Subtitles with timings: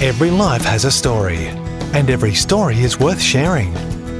[0.00, 1.48] Every life has a story,
[1.92, 3.74] and every story is worth sharing.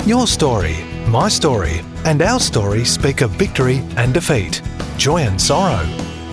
[0.08, 0.74] Your story,
[1.06, 4.60] my story, and our story speak of victory and defeat,
[4.96, 5.86] joy and sorrow,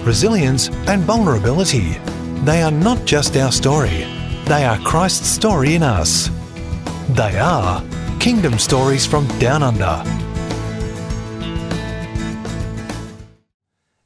[0.04, 2.00] resilience and vulnerability.
[2.44, 4.08] They are not just our story,
[4.45, 6.32] they are Christ's story in us.
[7.09, 7.84] They are
[8.20, 10.02] Kingdom Stories from Down Under.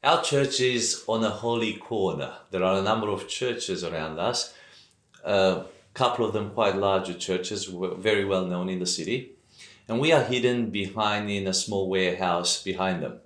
[0.04, 2.34] Our church is on a holy corner.
[2.52, 4.54] There are a number of churches around us,
[5.29, 7.65] a couple of them quite larger churches,
[7.97, 9.32] very well known in the city.
[9.87, 13.20] And we are hidden behind in a small warehouse behind them.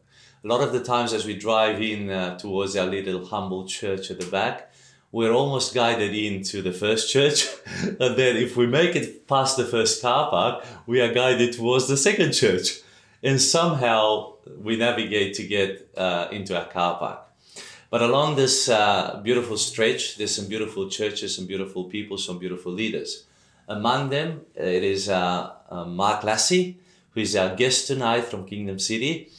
[0.44, 4.12] A lot of the times, as we drive in uh, towards our little humble church
[4.12, 4.74] at the back,
[5.12, 7.48] we're almost guided into the first church.
[7.82, 11.88] and then, if we make it past the first car park, we are guided towards
[11.88, 12.80] the second church.
[13.22, 17.23] And somehow, we navigate to get uh, into our car park.
[17.94, 22.72] But along this uh, beautiful stretch, there's some beautiful churches, some beautiful people, some beautiful
[22.72, 23.26] leaders.
[23.68, 26.80] Among them, it is uh, uh, Mark Lassie,
[27.12, 29.30] who is our guest tonight from Kingdom City,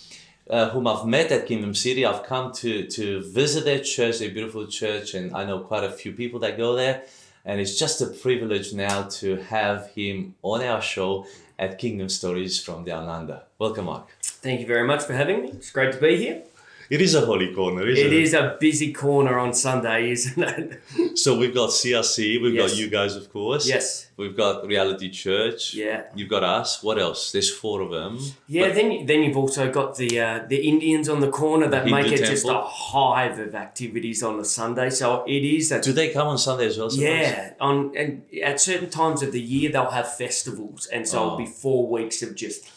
[0.49, 2.07] uh, whom I've met at Kingdom City.
[2.07, 5.91] I've come to, to visit their church, their beautiful church, and I know quite a
[5.91, 7.03] few people that go there.
[7.45, 11.27] And it's just a privilege now to have him on our show
[11.59, 13.43] at Kingdom Stories from Down Under.
[13.59, 14.07] Welcome, Mark.
[14.23, 15.49] Thank you very much for having me.
[15.49, 16.45] It's great to be here.
[16.91, 18.13] It is a holy corner, isn't it?
[18.13, 20.83] It is a busy corner on Sunday, isn't it?
[21.19, 22.71] so we've got CRC, we've yes.
[22.71, 23.67] got you guys, of course.
[23.67, 24.11] Yes.
[24.17, 25.75] We've got Reality Church.
[25.75, 26.05] Yeah.
[26.15, 26.83] You've got us.
[26.83, 27.33] What else?
[27.33, 28.21] There's four of them.
[28.47, 28.69] Yeah.
[28.69, 32.13] But then then you've also got the uh, the Indians on the corner that make
[32.13, 34.91] it just a hive of activities on the Sunday.
[34.91, 35.73] So it is.
[35.73, 36.91] A, Do they come on Sunday as well?
[36.91, 37.03] Suppose?
[37.03, 37.55] Yeah.
[37.61, 41.27] On and at certain times of the year they'll have festivals, and so oh.
[41.27, 42.71] it'll be four weeks of just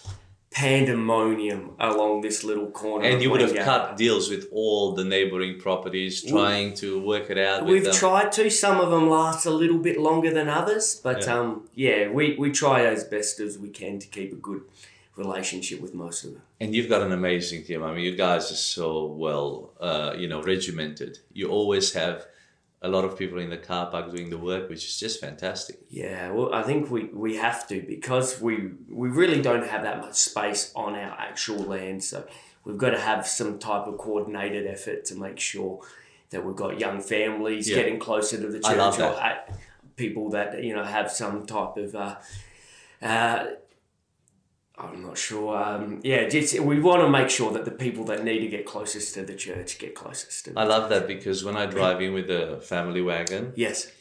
[0.58, 3.06] pandemonium along this little corner.
[3.06, 7.38] And you would have cut deals with all the neighboring properties, trying to work it
[7.38, 7.64] out.
[7.64, 8.50] We've tried to.
[8.50, 11.36] Some of them last a little bit longer than others, but yeah.
[11.36, 14.62] um, yeah, we, we try as best as we can to keep a good
[15.16, 16.42] relationship with most of them.
[16.60, 17.84] And you've got an amazing team.
[17.84, 21.20] I mean, you guys are so well, uh, you know, regimented.
[21.34, 22.26] You always have
[22.82, 25.80] a lot of people in the car park doing the work, which is just fantastic.
[25.90, 30.00] Yeah, well, I think we, we have to because we we really don't have that
[30.00, 32.28] much space on our actual land, so
[32.64, 35.82] we've got to have some type of coordinated effort to make sure
[36.30, 37.78] that we've got young families yeah.
[37.78, 38.74] getting closer to the church.
[38.74, 39.58] I love that.
[39.96, 42.16] people that you know have some type of uh,
[43.02, 43.46] uh,
[44.80, 45.58] I'm not sure.
[45.58, 48.66] Um, yeah, just, we want to make sure that the people that need to get
[48.66, 50.54] closest to the church get closest to.
[50.56, 53.92] I love that because when I drive in with the family wagon, yes,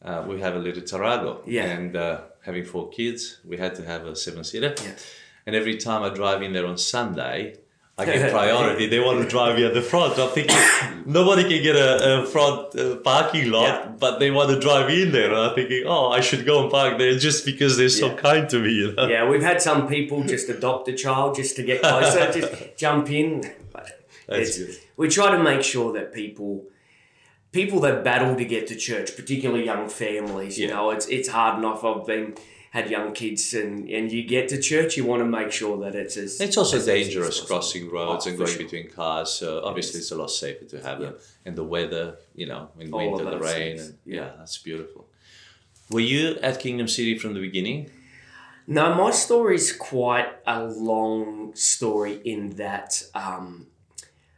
[0.00, 3.84] uh, we have a little Tarago, yeah, and uh, having four kids, we had to
[3.84, 4.94] have a seven seater, yeah.
[5.44, 7.56] And every time I drive in there on Sunday,
[7.98, 8.86] I get priority.
[8.86, 10.18] they want to drive me at the front.
[10.18, 10.56] I'm thinking
[11.06, 13.92] nobody can get a, a front uh, parking lot, yeah.
[13.98, 15.28] but they want to drive in there.
[15.28, 18.16] And I'm thinking, oh, I should go and park there just because they're so yeah.
[18.16, 18.72] kind to me.
[18.72, 19.06] You know?
[19.08, 23.10] Yeah, we've had some people just adopt a child just to get closer, just jump
[23.10, 23.42] in.
[24.96, 26.64] We try to make sure that people
[27.52, 30.74] people that battle to get to church, particularly young families, you yeah.
[30.74, 31.84] know, it's it's hard enough.
[31.84, 32.34] I've been
[32.72, 35.94] had young kids and, and you get to church, you want to make sure that
[35.94, 36.40] it's as.
[36.40, 38.62] It's also as dangerous crossing roads oh, and going sure.
[38.62, 39.30] between cars.
[39.30, 40.04] So obviously, yes.
[40.04, 41.06] it's a lot safer to have yeah.
[41.08, 41.14] them.
[41.44, 43.78] And the weather, you know, in All winter, the rain.
[43.78, 44.20] And, yeah.
[44.20, 45.06] yeah, that's beautiful.
[45.90, 47.90] Were you at Kingdom City from the beginning?
[48.66, 53.66] No, my story is quite a long story in that um,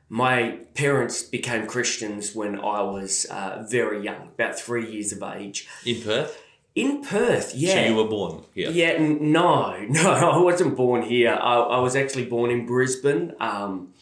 [0.08, 5.68] my parents became Christians when I was uh, very young, about three years of age.
[5.86, 6.43] In Perth?
[6.74, 7.74] In Perth, yeah.
[7.74, 8.70] So you were born here?
[8.70, 11.30] Yeah, n- no, no, I wasn't born here.
[11.30, 13.32] I, I was actually born in Brisbane.
[13.38, 13.92] Um,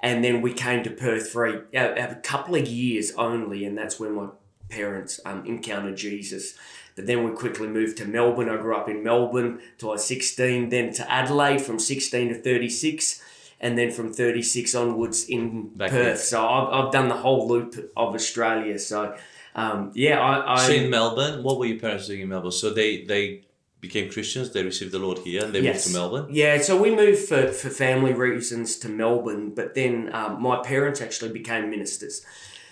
[0.00, 3.98] and then we came to Perth for a, a, couple of years only, and that's
[3.98, 4.28] when my
[4.68, 6.58] parents um, encountered Jesus.
[6.96, 8.48] But then we quickly moved to Melbourne.
[8.48, 12.34] I grew up in Melbourne till I was 16, then to Adelaide from 16 to
[12.34, 13.22] 36,
[13.60, 16.20] and then from 36 onwards in Back Perth.
[16.20, 18.78] So I've, I've done the whole loop of Australia.
[18.78, 19.16] So
[19.54, 20.66] um, yeah, I, I.
[20.66, 22.52] So in Melbourne, what were your parents doing in Melbourne?
[22.52, 23.42] So they they
[23.80, 24.50] became Christians.
[24.50, 25.86] They received the Lord here, and they yes.
[25.86, 26.26] moved to Melbourne.
[26.34, 31.00] Yeah, so we moved for for family reasons to Melbourne, but then um, my parents
[31.00, 32.24] actually became ministers.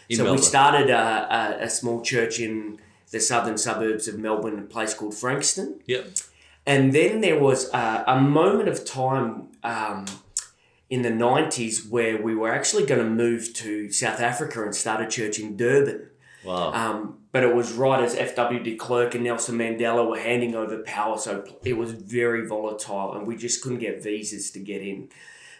[0.08, 0.40] In so Melbourne.
[0.40, 2.80] we started a, a, a, small church in
[3.12, 5.80] the southern suburbs of Melbourne, a place called Frankston.
[5.86, 6.06] Yep.
[6.66, 9.48] And then there was a, a moment of time.
[9.62, 10.06] Um,
[10.90, 15.00] in the 90s, where we were actually going to move to South Africa and start
[15.00, 16.10] a church in Durban.
[16.44, 16.72] Wow.
[16.72, 18.60] Um, but it was right as F.W.
[18.62, 23.26] de Klerk and Nelson Mandela were handing over power, so it was very volatile, and
[23.26, 25.08] we just couldn't get visas to get in.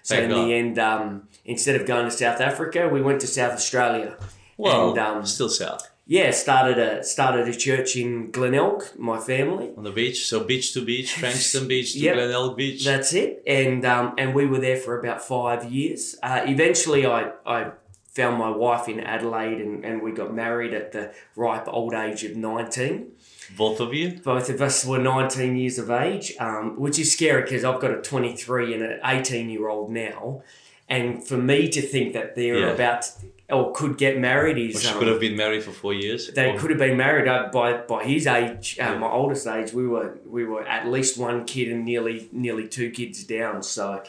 [0.03, 0.45] So Thank in God.
[0.47, 4.17] the end, um, instead of going to South Africa, we went to South Australia.
[4.59, 5.89] Well, and, um, still south.
[6.07, 9.71] yeah, started a started a church in Glenelg, my family.
[9.77, 12.15] On the beach, so beach to beach, Frankston Beach to Yep.
[12.17, 12.85] Glenelg Beach.
[12.85, 16.17] That's it, and um, and we were there for about five years.
[16.23, 17.71] Uh, eventually, I I
[18.13, 22.25] found my wife in Adelaide, and, and we got married at the ripe old age
[22.25, 23.13] of nineteen.
[23.57, 24.21] Both of you.
[24.23, 27.91] Both of us were nineteen years of age, um, which is scary because I've got
[27.91, 30.43] a twenty three and an eighteen year old now,
[30.89, 32.71] and for me to think that they're Yeah.
[32.73, 33.11] about
[33.51, 36.31] or could get married is she um, could have been married for four years.
[36.33, 38.99] they Or- could have been married uh, by by his age, uh, Yeah.
[38.99, 39.73] my oldest age.
[39.73, 43.63] We were we were at least one kid and nearly nearly two kids down.
[43.63, 44.03] So,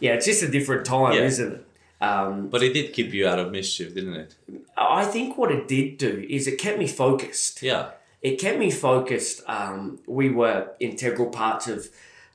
[0.00, 1.24] yeah, it's just a different time, Yeah.
[1.24, 1.65] isn't it?
[2.00, 4.34] Um, But it did keep you out of mischief, didn't it?
[4.76, 7.62] I think what it did do is it kept me focused.
[7.62, 7.90] Yeah.
[8.22, 9.42] It kept me focused.
[9.46, 11.88] Um, we were integral parts of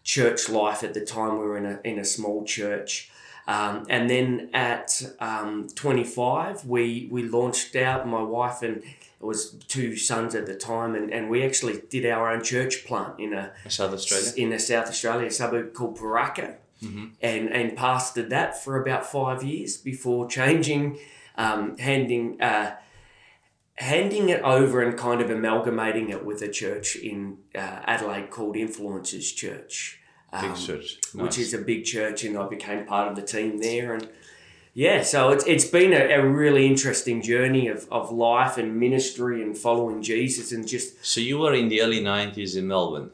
[0.04, 1.38] church life at the time.
[1.40, 3.12] We were in a in a small church.
[3.48, 9.52] Um, and then at um, 25, we, we launched out, my wife and it was
[9.68, 13.34] two sons at the time, and, and we actually did our own church plant in
[13.34, 14.32] a South Australia.
[14.38, 19.78] in a South Australia suburb called Paraka, and and pastored that for about five years
[19.78, 20.98] before changing,
[21.38, 22.76] um, handing uh,
[23.76, 28.56] handing it over and kind of amalgamating it with a church in uh, Adelaide called
[28.56, 30.00] Influencers Church.
[30.32, 30.98] Big um, church.
[31.14, 33.94] which is a big church, and I became part of the team there.
[33.94, 34.08] And
[34.74, 39.42] yeah, so it's, it's been a, a really interesting journey of, of life and ministry
[39.42, 43.12] and following Jesus, and just So you were in the early 90s in Melbourne.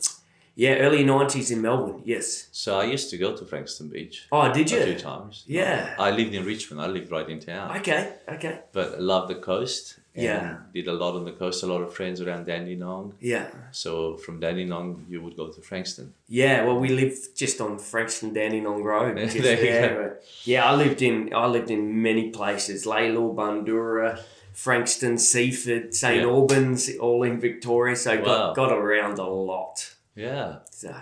[0.63, 2.01] Yeah, early nineties in Melbourne.
[2.13, 2.47] Yes.
[2.51, 4.99] So I used to go to Frankston Beach Oh, did a few you?
[4.99, 5.43] times.
[5.45, 5.93] Yeah.
[5.99, 6.81] I lived in Richmond.
[6.81, 7.77] I lived right in town.
[7.77, 8.01] Okay.
[8.35, 8.55] Okay.
[8.77, 9.99] But I loved the coast.
[10.15, 10.57] Yeah.
[10.73, 11.61] Did a lot on the coast.
[11.63, 13.13] A lot of friends around Dandenong.
[13.21, 13.45] Yeah.
[13.71, 16.07] So from Dandenong, you would go to Frankston.
[16.27, 16.65] Yeah.
[16.65, 19.15] Well, we lived just on Frankston Dandenong Road.
[19.23, 20.19] Just you there.
[20.43, 24.19] Yeah, I lived in I lived in many places: Lalor, Bundoora.
[24.53, 26.27] Frankston, Seaford, St Yeah.
[26.33, 27.95] Albans, all in Victoria.
[27.95, 28.25] So Wow.
[28.25, 29.93] got, got around a lot.
[30.17, 30.59] Yeah.
[30.71, 30.93] So,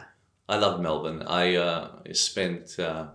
[0.47, 1.23] I love Melbourne.
[1.25, 3.07] I uh, spent uh,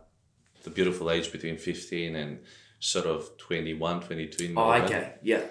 [0.65, 2.41] the beautiful age between 15 and
[2.81, 5.15] sort of 21, 22 in oh, okay.
[5.23, 5.43] Yeah.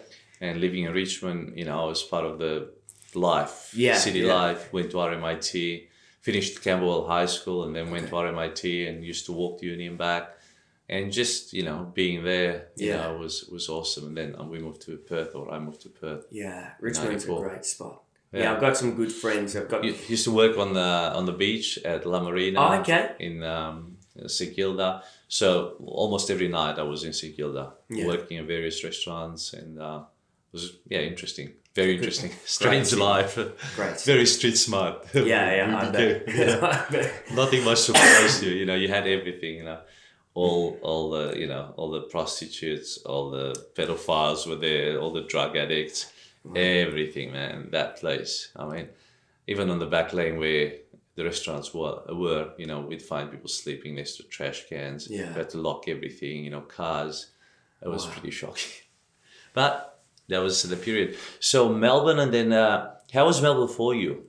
[0.41, 2.71] And living in Richmond, you know, I was part of the
[3.13, 4.33] life, Yeah, city yeah.
[4.33, 5.87] life, went to RMIT,
[6.21, 9.87] finished Camberwell High School and then went to RMIT and used to walk to uni
[9.87, 10.35] and back.
[10.87, 13.03] And just, you know, being there, you Yeah.
[13.03, 14.07] know, was, was awesome.
[14.07, 16.25] And then uh, we moved to Perth or I moved to Perth.
[16.31, 18.01] Yeah, Richmond's a great spot.
[18.31, 18.41] Yeah.
[18.43, 18.53] Yeah.
[18.53, 19.55] I've got some good friends.
[19.55, 19.83] I've got.
[19.83, 22.59] You used to work on the on the beach at La Marina.
[22.59, 23.15] Oh, okay.
[23.19, 23.97] In um,
[24.27, 25.03] St Kilda.
[25.27, 28.05] So almost every night I was in St Kilda, Yeah.
[28.07, 29.99] working in various restaurants, and uh,
[30.49, 33.35] it was yeah interesting, very interesting, strange life,
[33.75, 34.01] Great.
[34.13, 35.05] very street smart.
[35.13, 36.25] Yeah, yeah, I bet.
[36.91, 37.31] bet.
[37.33, 38.51] Nothing much surprised you.
[38.59, 39.53] You know, you had everything.
[39.57, 39.79] You know,
[40.33, 45.25] all all the you know all the prostitutes, all the pedophiles were there, all the
[45.33, 46.11] drug addicts,
[46.55, 47.31] everything.
[47.31, 48.49] Man, that place.
[48.55, 48.87] I mean,
[49.47, 50.73] even on the back lane where
[51.15, 55.07] the restaurants were, were you know, we'd find people sleeping next to trash cans.
[55.09, 55.27] Yeah.
[55.29, 56.43] We had to lock everything.
[56.43, 57.31] You know, cars.
[57.81, 58.13] It was Wow.
[58.13, 58.71] pretty shocking.
[59.53, 61.17] But that was the period.
[61.39, 64.25] So Melbourne, and then uh, how was Melbourne for you?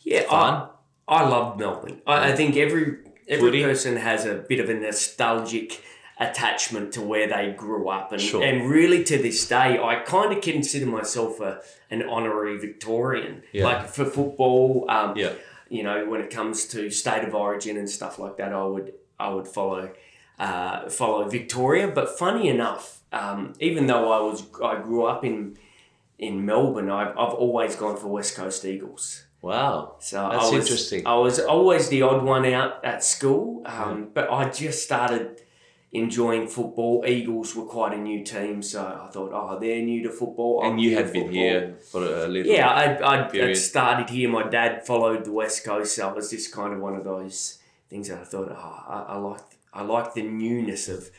[0.00, 0.68] Yeah, Fun?
[1.08, 2.00] I, I love Melbourne.
[2.06, 3.62] I, I think every every Footy?
[3.64, 5.82] person has a bit of a nostalgic
[6.18, 8.42] attachment to where they grew up, and Sure.
[8.42, 13.42] and really to this day, I kind of consider myself a an honorary Victorian.
[13.52, 13.64] Yeah.
[13.64, 15.32] Like for football, um, Yeah.
[15.68, 18.94] you know, when it comes to state of origin and stuff like that, I would
[19.18, 19.90] I would follow
[20.38, 21.88] uh, follow Victoria.
[21.88, 25.56] But funny enough, um, even though I was I grew up in
[26.18, 29.24] in Melbourne, I've, I've always gone for West Coast Eagles.
[29.42, 29.96] Wow.
[29.98, 31.06] So That's I was, interesting.
[31.06, 35.42] I was always the odd one out at school, um, but I just started
[35.94, 37.04] enjoying football.
[37.06, 40.62] Eagles were quite a new team, so I thought, oh, they're new to football.
[40.62, 41.32] I'm And you had been football.
[41.32, 42.52] here for a little.
[42.52, 44.28] Yeah, I, I, started here.
[44.28, 47.58] My dad followed the West Coast, so it was just kind of one of those
[47.88, 49.40] things that I thought, oh, I, I like,
[49.72, 51.10] I like the newness of,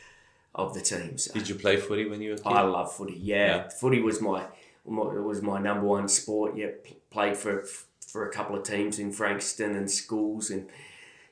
[0.54, 1.24] of the teams.
[1.24, 2.46] Did you play footy when you were a kid?
[2.46, 3.18] I love footy.
[3.18, 3.68] Yeah, Yeah.
[3.68, 4.44] footy was my,
[4.86, 6.54] my it was my number one sport.
[6.56, 6.68] Yeah,
[7.10, 7.64] played for
[8.06, 10.68] for a couple of teams in Frankston and schools, and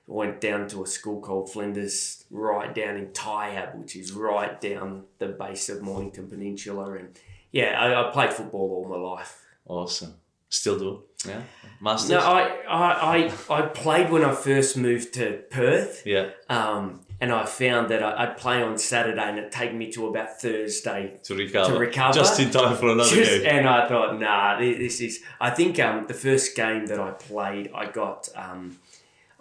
[0.07, 5.05] went down to a school called Flinders, right down in Tyabb, which is right down
[5.19, 6.93] the base of Mornington Peninsula.
[6.95, 7.19] And
[7.53, 9.43] yeah, I, I played football all my life.
[9.67, 10.15] Awesome.
[10.51, 11.03] Still do?
[11.27, 11.41] Yeah.
[11.81, 12.11] Masters?
[12.11, 16.03] No, I, I, I, I played when I first moved to Perth.
[16.05, 16.31] yeah.
[16.49, 20.09] Um, and I found that I, I'd play on Saturday and it'd take me to
[20.09, 21.73] about Thursday To recover.
[21.73, 22.13] To recover.
[22.13, 23.47] Just in time for another Just- game.
[23.47, 25.23] and I thought, nah, this is.
[25.41, 28.79] I think um, the first game that I played, I got, um,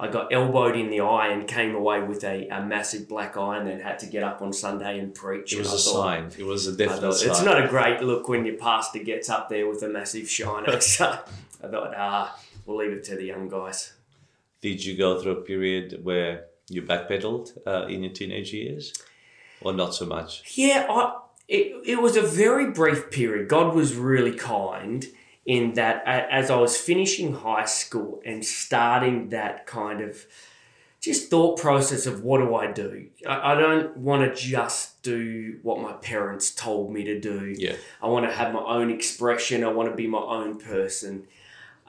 [0.03, 3.57] I got elbowed in the eye and came away with a, a massive black eye
[3.57, 5.53] and then had to get up on Sunday and preach.
[5.53, 6.31] It was a thought- sign.
[6.37, 7.29] It was a definite thought, sign.
[7.29, 10.81] it's not a great look when your pastor gets up there with a massive shiner.
[10.81, 11.05] so
[11.63, 13.93] I thought, ah, we'll leave it to the young guys.
[14.59, 18.91] Did you go through a period where you backpedaled uh, in your teenage years,
[19.61, 20.43] or not so much?
[20.57, 21.17] Yeah, I,
[21.47, 23.47] it, it was a very brief period.
[23.47, 25.07] God was really kind
[25.45, 30.25] in that as I was finishing high school and starting that kind of
[31.01, 33.07] just thought process of what do I do?
[33.27, 37.53] I, I don't want to just do what my parents told me to do.
[37.57, 37.75] Yeah.
[38.01, 39.65] I want to have my own expression.
[39.65, 41.27] I want to be my own person.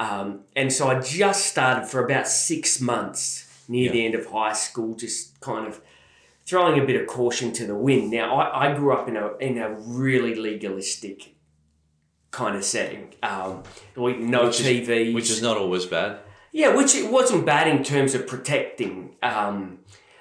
[0.00, 3.92] Um, and so I just started for about six months near Yeah.
[3.92, 5.80] the end of high school, just kind of
[6.44, 8.10] throwing a bit of caution to the wind.
[8.10, 11.33] Now, I, I grew up in a, in a really legalistic
[12.34, 13.14] kind of setting.
[13.22, 13.62] Um,
[13.96, 15.14] we, no Which is- TVs.
[15.14, 16.18] Which is not always bad.
[16.52, 19.16] Yeah, which it wasn't bad in terms of protecting.
[19.22, 19.78] Um,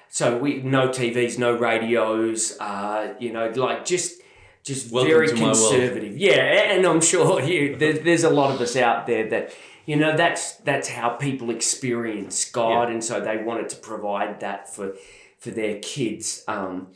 [0.08, 2.56] so we no TVs, no radios.
[2.58, 4.20] Uh, you know, like just
[4.64, 5.56] just Welcome very to my world.
[5.56, 6.16] conservative.
[6.16, 9.52] Yeah, and I'm sure you there's, there's a lot of us out there that
[9.86, 12.94] you know that's that's how people experience God, Yeah.
[12.94, 14.94] and so they wanted to provide that for
[15.38, 16.42] for their kids.
[16.48, 16.88] Um,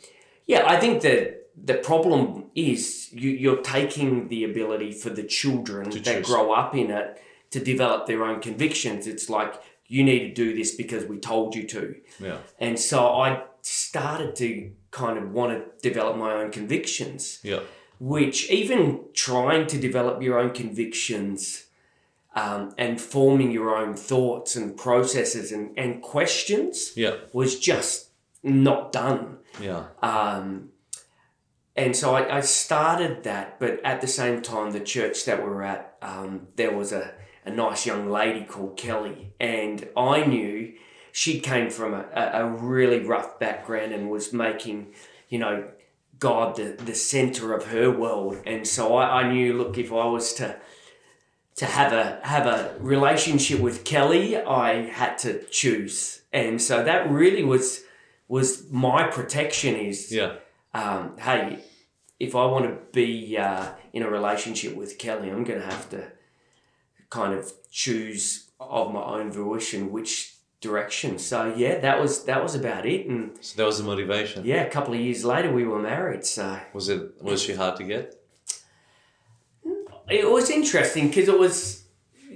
[0.47, 5.91] yeah, I think that the problem is you, you're taking the ability for the children
[5.91, 6.27] that choose.
[6.27, 9.07] grow up in it to develop their own convictions.
[9.07, 9.55] It's like
[9.87, 11.95] you need to do this because we told you to.
[12.21, 12.39] Yeah.
[12.59, 17.61] And so I started to kind of want to develop my own convictions, Yeah.
[17.99, 21.65] which even trying to develop your own convictions
[22.35, 27.17] um, and forming your own thoughts and processes and, and questions Yeah.
[27.33, 28.09] was just
[28.43, 29.39] not done.
[29.61, 29.85] Yeah.
[30.03, 30.71] Um,
[31.79, 35.49] and so I, I started that, but at the same time, the church that we
[35.49, 40.75] we're at, um, there was a, a nice young lady called Kelly, and I knew
[41.13, 44.89] she came from a, a, really rough background and was making,
[45.29, 45.69] you know,
[46.19, 48.39] God the, the center of her world.
[48.45, 50.57] And so I, I knew, look, if I was to
[51.57, 56.23] to have a have a relationship with Kelly, I had to choose.
[56.33, 57.85] And so that really was
[58.29, 60.37] was my protection is Yeah.
[60.75, 61.65] um, hey,
[62.21, 65.89] if I want to be uh, in a relationship with Kelly, I'm going to have
[65.91, 66.11] to
[67.11, 71.19] kind of choose of my own volition which direction.
[71.19, 73.07] So yeah, that was that was about it.
[73.07, 74.45] And So that was the motivation.
[74.45, 76.25] yeah, a couple of years later, we were married.
[76.25, 77.23] So Was it?
[77.23, 78.15] Was she hard to get?
[80.11, 81.85] it was interesting because it was.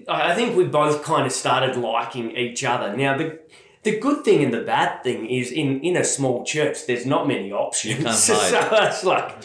[0.08, 2.96] I think we both kind of started liking each other.
[2.96, 3.40] Now the.
[3.84, 7.26] The good thing and the bad thing is in, in a small church, there's not
[7.26, 7.98] many options.
[7.98, 8.70] You can't hide.
[8.70, 9.42] so it's like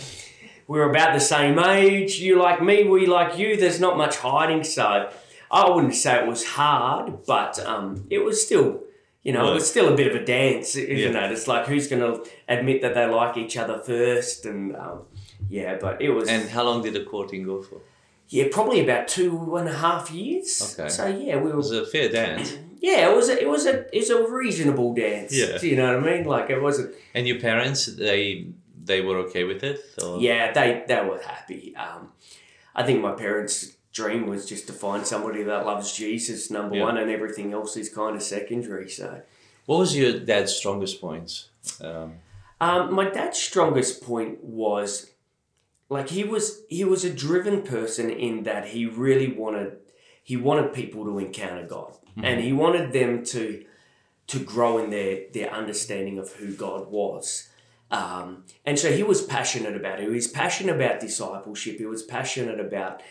[0.67, 2.19] we're about the same age.
[2.19, 3.57] You like me, we like you.
[3.57, 4.63] There's not much hiding.
[4.63, 5.09] So
[5.50, 8.81] I wouldn't say it was hard, but um, it was still,
[9.24, 11.25] you know, it was still a bit of a dance, isn't Yeah.
[11.25, 11.31] it?
[11.31, 15.03] It's like who's going to admit that they like each other first, and um,
[15.50, 17.79] yeah, but it was And how long did the courting go for?
[18.29, 20.77] yeah, probably about two and a half years.
[20.77, 20.89] Okay.
[20.89, 22.57] So yeah, we It was a fair dance.
[22.81, 25.33] yeah, it was a, it was a it's a reasonable dance.
[25.33, 25.57] Yeah.
[25.57, 26.25] Do you know what I mean?
[26.25, 26.93] Like it wasn't.
[27.13, 28.47] And your parents, they
[28.88, 29.79] they were okay with it?
[30.03, 30.20] Or?
[30.20, 31.75] Yeah, they they were happy.
[31.75, 32.12] Um,
[32.75, 36.84] I think my parents' dream was just to find somebody that loves Jesus, number Yeah.
[36.84, 38.89] one, and everything else is kind of secondary.
[38.89, 39.22] So,
[39.65, 41.50] What was your dad's strongest points?
[41.82, 42.13] Um,
[42.62, 45.12] um, my dad's strongest point was
[45.89, 49.77] like he was he was a driven person in that he really wanted
[50.24, 53.63] he wanted people to encounter God and he wanted them to
[54.27, 57.50] to grow in their their understanding of who God was.
[57.89, 60.10] Um, and so he was passionate about it.
[60.10, 61.77] He was passionate about discipleship.
[61.77, 63.01] He was passionate about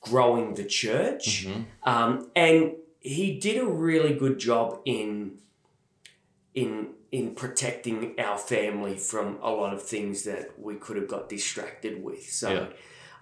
[0.00, 1.46] growing the church.
[1.82, 5.38] Um, and he did a really good job in
[6.54, 11.28] in in protecting our family from a lot of things that we could have got
[11.28, 12.30] distracted with.
[12.30, 12.66] So Yeah.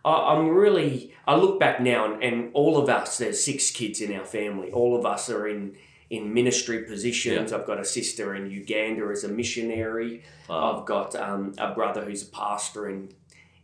[0.05, 4.01] I, I'm really I look back now and, and all of us there's six kids
[4.01, 4.71] in our family.
[4.73, 5.77] All of us are in
[6.11, 7.53] in ministry positions.
[7.53, 10.23] I've got a sister in Uganda as a missionary.
[10.49, 10.79] Wow.
[10.79, 13.11] I've got um, a brother who's a pastor in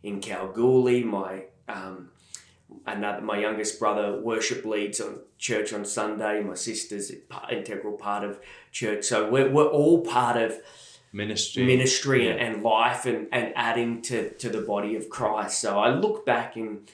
[0.03, 1.03] in Kalgoorlie.
[1.03, 2.09] My um,
[2.85, 6.41] another my youngest brother worship leads on church on Sunday.
[6.43, 7.11] My sister's
[7.51, 8.39] integral part of
[8.71, 9.05] church.
[9.05, 10.59] So we're, we're all part of
[11.11, 11.65] ministry.
[11.65, 12.33] ministry Yeah.
[12.33, 15.59] and life and, and adding to, to the body of Christ.
[15.59, 16.87] So I look back and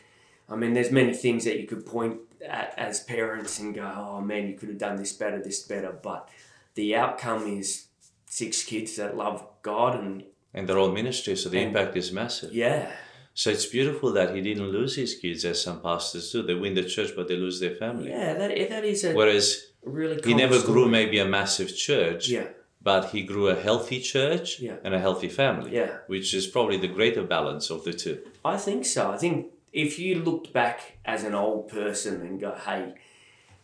[0.50, 4.48] I mean, there's many things that you could point as parents and go, oh man,
[4.48, 5.92] you could have done this better, this better.
[6.02, 6.30] But
[6.76, 7.88] the outcome is
[8.26, 12.12] six kids that love God and and they're all ministry, so the And- impact is
[12.12, 12.54] massive.
[12.54, 12.92] yeah,
[13.34, 16.42] So it's beautiful that he didn't lose his kids as some pastors do.
[16.44, 18.10] They win the church, but they lose their family.
[18.10, 20.20] yeah, that, that is a Whereas really.
[20.26, 20.74] He never story.
[20.74, 22.48] grew maybe a massive church, Yeah,
[22.82, 24.76] but he grew a healthy church Yeah.
[24.84, 26.00] and a healthy family, Yeah.
[26.08, 28.18] which is probably the greater balance of the two.
[28.44, 29.10] I think so.
[29.12, 32.94] I think if you looked back as an old person and go, "Hey,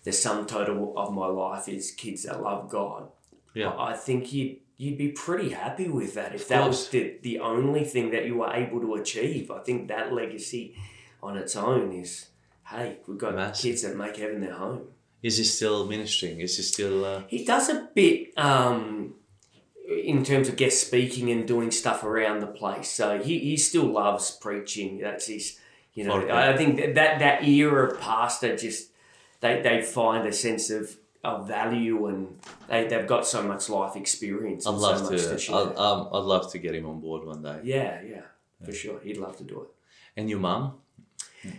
[0.04, 3.10] the sum total of my life is kids that love God,"
[3.54, 3.74] Yeah.
[3.78, 7.84] I think you'd you'd be pretty happy with that if that was the, the only
[7.84, 9.50] thing that you were able to achieve.
[9.50, 10.76] I think that legacy
[11.24, 12.28] on its own is,
[12.68, 13.64] hey, we've got Massive.
[13.64, 14.90] kids that make heaven their home.
[15.24, 16.40] Is he still ministering?
[16.42, 17.04] Is he still?
[17.04, 19.16] Uh, He does a bit um,
[19.90, 22.92] in terms of guest speaking and doing stuff around the place.
[22.92, 25.00] So he, he still loves preaching.
[25.00, 25.58] That's his,
[25.98, 26.30] you know.
[26.30, 28.92] I think that, that era of pastor just,
[29.42, 32.40] they, they find a sense of, of value and
[32.70, 35.38] they, they've got so much life experience I'd love so to.
[35.38, 35.54] to.
[35.54, 37.60] I'd, um, I'd love to get him on board one day.
[37.64, 38.22] yeah, yeah,
[38.64, 39.00] for sure.
[39.04, 39.70] He'd love to do it.
[40.16, 40.74] And your mum?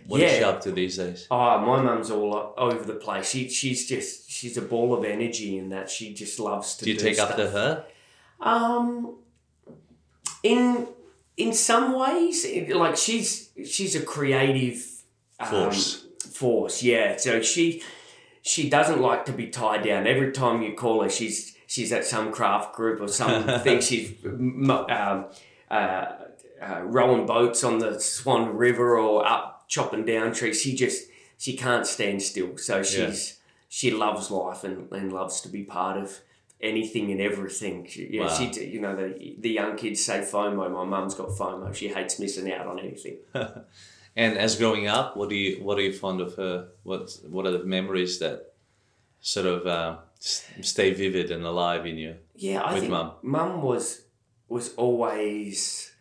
[0.07, 1.27] What is she up to these days?
[1.31, 3.29] Oh, my mum's all over the place.
[3.29, 6.91] She, she's just, she's a ball of energy in that she just loves to Do
[6.91, 7.31] you do take stuff.
[7.31, 7.85] after her?
[8.39, 9.15] Um,
[10.43, 10.87] in
[11.39, 14.85] in some ways, it- like she's she's a creative
[15.39, 16.05] um, Force.
[16.31, 17.17] Force, yeah.
[17.17, 17.81] So she
[18.41, 20.05] she doesn't like to be tied down.
[20.07, 23.79] Every time you call her, she's she's at some craft group or something.
[23.89, 25.25] she's um, uh,
[25.71, 30.61] uh, rowing boats on the Swan River or up chopping down trees.
[30.61, 32.57] She just she can't stand still.
[32.57, 36.19] So she's she loves life and, and loves to be part of
[36.61, 37.85] anything and everything.
[37.87, 38.35] She, yeah, Wow.
[38.51, 40.71] she you know the the young kids say FOMO.
[40.71, 41.73] My mum's got FOMO.
[41.73, 43.17] She hates missing out on anything.
[44.15, 46.69] And as growing up, what do you what are you fond of her?
[46.83, 48.53] What what are the memories that
[49.21, 52.15] sort of uh, stay vivid and alive in you?
[52.35, 53.11] Yeah, I With think mum.
[53.21, 54.01] mum was
[54.49, 55.93] was always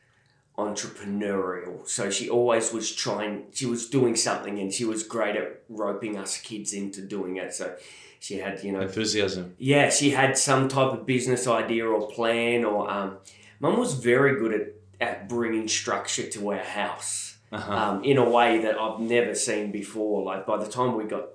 [0.56, 1.86] entrepreneurial.
[1.88, 3.44] So she always was trying.
[3.52, 7.54] She was doing something, and she was great at roping us kids into doing it.
[7.54, 7.76] So
[8.20, 9.54] she had, you know, Enthusiasm.
[9.58, 12.64] yeah, she had some type of business idea or plan.
[12.64, 13.18] Or um,
[13.60, 14.66] mum was very good at
[15.00, 17.72] at bringing structure to our house Uh-huh.
[17.72, 20.24] um, in a way that I've never seen before.
[20.24, 21.26] Like by the time we got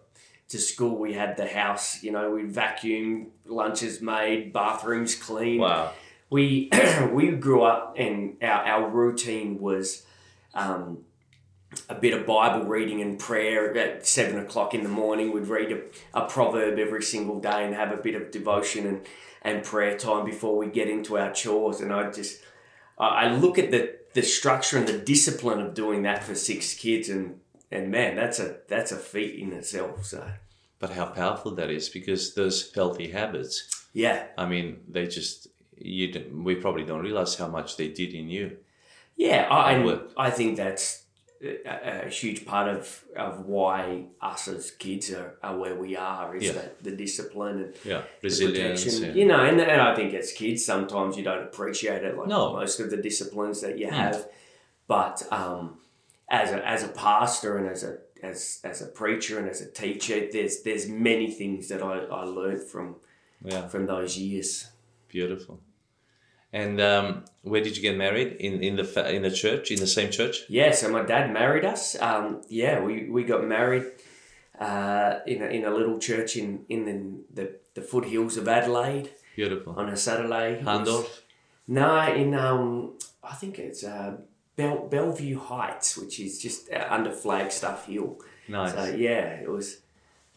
[0.50, 2.04] to school, we had the house.
[2.04, 5.60] You know, we vacuumed, lunches made, bathrooms clean.
[5.62, 5.92] Wow.
[6.30, 6.70] We
[7.12, 10.06] we grew up, and our our routine was.
[10.56, 11.00] Um,
[11.90, 15.32] a bit of Bible reading and prayer at seven o'clock in the morning.
[15.32, 15.82] We'd read a,
[16.14, 19.02] a proverb every single day and have a bit of devotion and,
[19.42, 21.82] and prayer time before we get into our chores.
[21.82, 22.42] And I just,
[22.98, 27.10] I look at the, the structure and the discipline of doing that for six kids,
[27.10, 27.40] and,
[27.72, 30.06] and man, that's a that's a feat in itself.
[30.06, 30.24] So
[30.80, 36.12] But how powerful that is because those healthy habits, yeah, I mean, they just you
[36.14, 38.58] don't- we probably don't realize how much they did in you.
[39.18, 40.02] yeah, I, and.
[40.18, 41.03] I think that's
[41.44, 46.36] a, a huge part of, of why us as kids are, are where we are
[46.36, 46.52] is Yeah.
[46.54, 48.84] that the discipline and Yeah, the resilience.
[48.84, 49.10] protection.
[49.10, 52.28] and- You know, and, and I think as kids, sometimes you don't appreciate it like
[52.28, 52.54] No.
[52.54, 53.94] most of the disciplines that you Hmm.
[53.96, 54.28] have.
[54.88, 55.80] But um,
[56.30, 59.70] as a as a pastor and as a as as a preacher and as a
[59.72, 62.96] teacher, there's there's many things that I, I learned from
[63.44, 64.68] yeah, from those years.
[65.10, 65.60] beautiful.
[66.54, 68.38] And um, where did you get married?
[68.40, 68.86] In in the
[69.16, 70.44] in the church, in the same church?
[70.48, 72.00] Yeah, so my dad married us.
[72.00, 73.86] Um, yeah, we, we got married
[74.60, 79.10] uh, in, a, in a little church in, in the, the, the foothills of Adelaide
[79.36, 79.74] Beautiful.
[79.76, 80.62] on a Saturday.
[80.64, 81.22] Hahndorf.
[81.68, 84.18] No, in um, I think it's uh,
[84.56, 88.20] Bell, Bellevue Heights, which is just uh, under Flagstaff Hill.
[88.48, 88.74] Nice.
[88.74, 89.78] So yeah, it was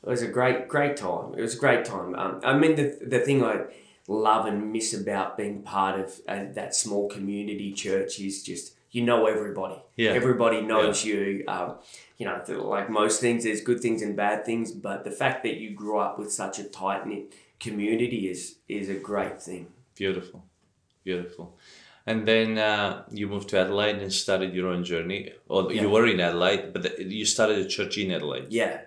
[0.02, 1.35] it was a great great time.
[1.37, 2.14] It was a great time.
[2.14, 3.64] Um, I mean the the thing I
[4.08, 9.02] love and miss about being part of uh, that small community church is just you
[9.02, 9.80] know everybody.
[9.96, 10.12] Yeah.
[10.12, 11.44] Everybody knows you.
[11.48, 11.74] Um,
[12.16, 15.56] you know, like most things, there's good things and bad things, but the fact that
[15.56, 19.66] you grew up with such a tight knit community is is a great thing.
[19.94, 20.44] Beautiful,
[21.04, 21.58] beautiful.
[22.08, 25.32] And then uh, you moved to Adelaide and started your own journey.
[25.48, 25.82] Or Yeah.
[25.82, 28.46] you were in Adelaide, but you started a church in Adelaide.
[28.50, 28.82] Yeah.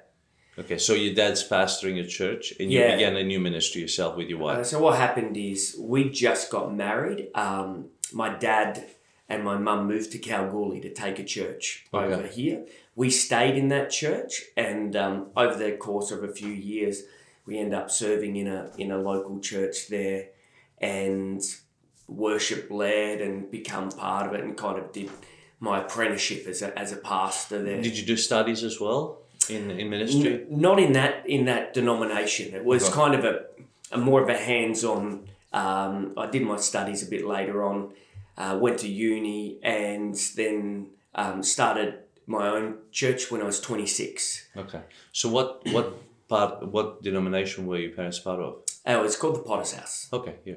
[0.59, 2.95] Okay, so your dad's pastoring a church, and you Yeah.
[2.95, 4.65] began a new ministry yourself with your Uh, wife.
[4.65, 7.29] so what happened is we just got married.
[7.33, 8.83] Um, my dad
[9.29, 12.13] and my mum moved to Kalgoorlie to take a church Okay.
[12.13, 12.65] over here.
[12.95, 17.03] We stayed in that church, and um, over the course of a few years,
[17.45, 20.29] we end up serving in a in a local church there,
[20.79, 21.41] and
[22.07, 25.09] worship led and become part of it, and kind of did
[25.61, 27.81] my apprenticeship as a, as a pastor there.
[27.81, 29.18] Did you do studies as well
[29.49, 30.33] in in ministry?
[30.33, 32.53] N- not in that in that denomination.
[32.53, 33.45] It was kind of a,
[33.91, 35.29] a more of a hands-on.
[35.53, 37.93] Um, I did my studies a bit later on.
[38.37, 43.87] Uh, went to uni and then um, started my own church when I was twenty
[43.87, 44.47] six.
[44.55, 44.81] Okay.
[45.11, 45.93] So what what
[46.29, 46.67] part.
[46.67, 48.61] What denomination were your parents part of?
[48.85, 50.07] Oh, it's called the Potter's House.
[50.13, 50.55] Okay, yeah.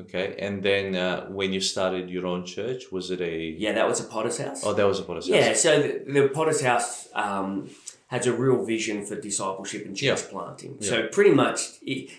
[0.00, 3.36] Okay, and then uh, when you started your own church, was it a?
[3.58, 4.62] Yeah, that was a Potter's House.
[4.64, 5.64] Oh, that was a Potter's Yeah, house.
[5.64, 7.68] Yeah, so the, the Potter's House um,
[8.06, 10.30] has a real vision for discipleship and church Yeah.
[10.30, 10.76] planting.
[10.80, 10.88] Yeah.
[10.90, 12.10] So pretty much, it,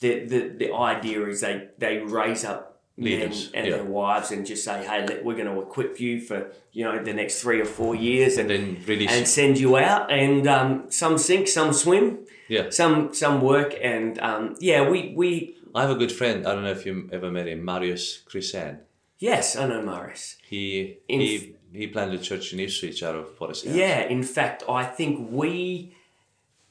[0.00, 4.46] the, the the idea is they they raise up Leaders, men and their wives and
[4.46, 7.60] just say, hey, let, we're going to equip you for you know the next three
[7.60, 9.10] or four years and And then release.
[9.12, 10.10] and send you out.
[10.10, 15.56] And um, some sink, some swim, yeah, some some work, and um, yeah, we we
[15.76, 16.46] I have a good friend.
[16.46, 18.72] I don't know if you ever met him, Marius Chrisan.
[19.18, 20.24] yes, I know Marius.
[20.52, 23.74] He In- he he planted a church in Ipswich out of Potter's house.
[23.74, 25.12] Yeah, in fact, I think
[25.42, 25.92] we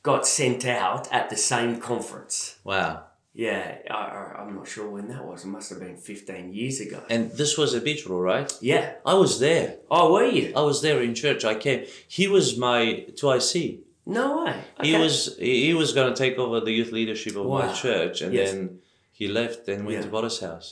[0.10, 2.36] got sent out at the same conference.
[2.64, 3.04] Wow.
[3.38, 5.44] Yeah, I, I, I'm not sure when that was.
[5.44, 7.00] It must have been 15 years ago.
[7.10, 8.50] And this was a Beechboro, right?
[8.62, 8.86] Yeah.
[9.06, 9.68] I was there.
[9.92, 10.54] Oh, were you?
[10.56, 11.44] I was there in church.
[11.44, 11.86] I came.
[12.08, 13.80] He was my 2IC.
[14.08, 14.56] No way.
[14.84, 18.22] He was he he was going to take over the youth leadership of my church,
[18.22, 18.52] and Yes.
[18.52, 18.80] then
[19.20, 20.06] he left and went Yeah.
[20.06, 20.68] to Potter's house,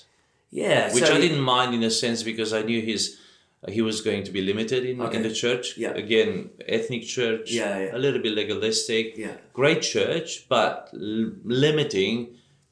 [0.62, 0.94] Yeah.
[0.96, 3.02] which so I didn't mind in a sense because I knew his
[3.66, 5.18] uh, he was going to be limited in, Okay.
[5.18, 5.66] in the church.
[5.84, 5.94] Yeah.
[6.04, 6.32] Again,
[6.78, 7.46] ethnic church.
[7.60, 7.98] Yeah, yeah.
[7.98, 9.06] A little bit legalistic.
[9.26, 9.36] Yeah.
[9.60, 11.32] Great church, but l-
[11.68, 12.16] limiting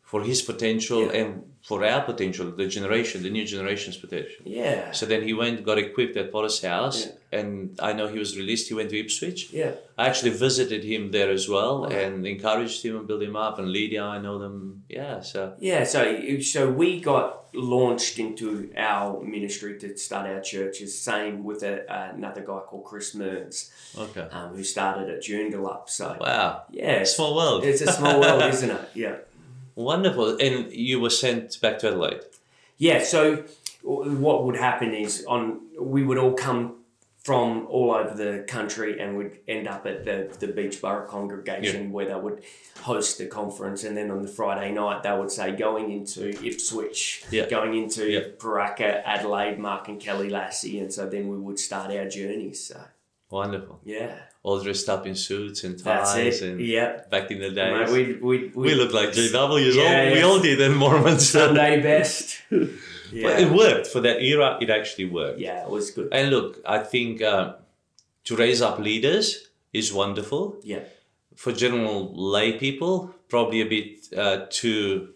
[0.10, 1.20] for his potential Yeah.
[1.20, 1.30] and
[1.63, 4.41] for our potential, the generation, the new generation's potential.
[4.45, 4.91] Yeah.
[4.91, 7.39] So then he went, got equipped at Potter's house, Yeah.
[7.39, 8.67] and I know he was released.
[8.67, 9.52] He went to Ipswich.
[9.54, 9.74] Yeah.
[9.97, 11.89] I actually visited him there as well Wow.
[11.89, 13.60] and encouraged him and built him up.
[13.60, 14.84] And Lydia, I know them.
[14.89, 15.84] Yeah, so Yeah.
[15.84, 16.00] So,
[16.41, 21.00] so we got launched into our ministry to start our churches.
[21.00, 24.28] Same with a, another guy called Chris Mearns, okay.
[24.32, 25.89] um, who started at Joondalup.
[25.89, 27.63] So, Wow, yeah, small world.
[27.65, 28.89] it's a small world, isn't it?
[28.95, 29.15] Yeah.
[29.84, 30.38] Wonderful.
[30.39, 32.22] And you were sent back to Adelaide.
[32.78, 33.44] Yeah, so
[33.84, 36.76] what would happen is on we would all come
[37.24, 41.91] from all over the country and would end up at the, the Beach Beechboro congregation
[41.91, 42.41] where they would
[42.82, 47.24] host the conference and then on the Friday night they would say going into Ipswich,
[47.30, 47.48] Yeah.
[47.48, 48.22] going into Yeah.
[48.39, 52.54] Paraka, Adelaide, Mark and Kelly Lassie and so then we would start our journey.
[52.54, 52.82] So
[53.30, 53.80] Wonderful.
[53.84, 54.15] yeah.
[54.43, 56.41] All dressed up in suits and ties.
[56.41, 57.01] And Yeah.
[57.12, 57.91] back in the Mate, days.
[57.91, 59.75] we, we, we, we look like JWs.
[59.75, 61.30] Yeah, all, We all did, in Mormons.
[61.38, 62.41] Sunday best.
[62.49, 64.58] But it worked for that era.
[64.60, 65.39] It actually worked.
[65.39, 66.10] yeah, it was good.
[66.12, 67.54] And look, I think uh,
[68.23, 70.58] to raise up leaders is wonderful.
[70.63, 70.80] Yeah.
[71.36, 75.10] For general lay people, probably a bit uh, too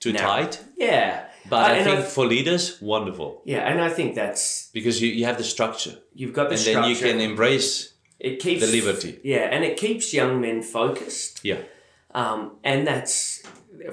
[0.00, 0.60] too Now- tight.
[0.78, 1.26] Yeah.
[1.50, 5.08] But Uh, I think I- for leaders, wonderful Yeah, and I think that's because you,
[5.12, 6.80] you have the structure, you've got the and structure.
[6.80, 7.90] then you can embrace.
[8.30, 9.12] It keeps the liberty.
[9.22, 11.40] Yeah, and it keeps young men focused.
[11.44, 11.60] Yeah.
[12.14, 13.42] Um, and that's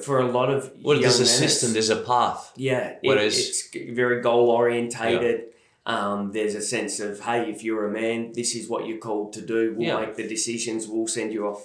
[0.05, 1.73] for a lot of Well, there's a system.
[1.73, 2.51] There's a path.
[2.55, 3.69] Yeah, it- it's
[4.01, 5.37] very goal orientated.
[5.85, 9.33] Um, there's a sense of hey, if you're a man, this is what you're called
[9.33, 9.73] to do.
[9.75, 9.99] We'll Yeah.
[10.01, 10.87] make the decisions.
[10.87, 11.63] We'll send you off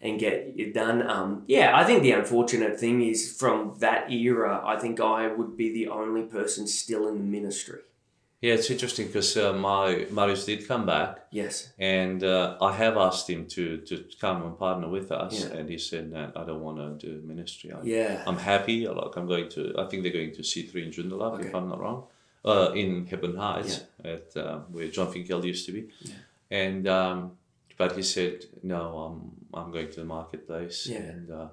[0.00, 0.98] and get it done.
[1.14, 5.56] Um, yeah, I think the unfortunate thing is from that era, I think I would
[5.56, 7.80] be the only person still in the ministry.
[8.40, 11.72] Yeah, it's interesting because uh, my Marius did come back, Yes.
[11.76, 15.58] and uh, I have asked him to to come and partner with us, Yeah.
[15.58, 17.72] and he said, "No, I don't want to do ministry.
[17.72, 18.22] I, Yeah.
[18.28, 18.86] I'm happy.
[18.86, 19.74] Like I'm going to.
[19.76, 21.48] I think they're going to C three in Joondalup, Okay.
[21.48, 22.04] if I'm not wrong,
[22.44, 25.88] uh, in Hepburn Heights, at uh, where John Finkel used to be.
[26.48, 27.32] And um,
[27.76, 29.16] but he said, no, I'm
[29.52, 30.98] I'm going to the marketplace, Yeah.
[31.10, 31.48] and uh,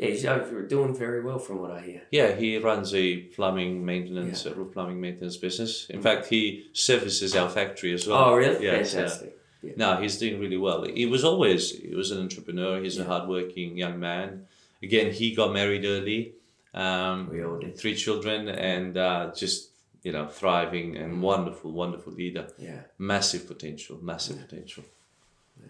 [0.00, 2.02] Yeah, he's uh, doing very well from what I hear.
[2.10, 5.72] yeah, he runs a plumbing maintenance, uh, roof plumbing maintenance business.
[5.90, 8.18] In fact, he services our factory as well.
[8.24, 8.64] Oh, really?
[8.64, 9.36] Yes, Fantastic.
[9.62, 9.72] Yeah.
[9.76, 10.84] no, he's doing really well.
[10.84, 12.80] He was always he was an entrepreneur.
[12.82, 14.46] He's a hardworking young man.
[14.82, 16.32] Again, he got married early.
[16.72, 17.76] Um, We all did.
[17.76, 19.68] Three children and uh, just
[20.02, 22.46] you know thriving and wonderful, wonderful leader.
[22.58, 22.80] Yeah.
[22.98, 24.84] Massive potential, massive potential.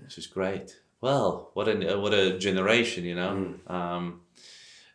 [0.05, 0.77] This is great.
[1.01, 3.57] Well, what a what a generation, you know.
[3.69, 3.71] Mm.
[3.75, 4.21] Um,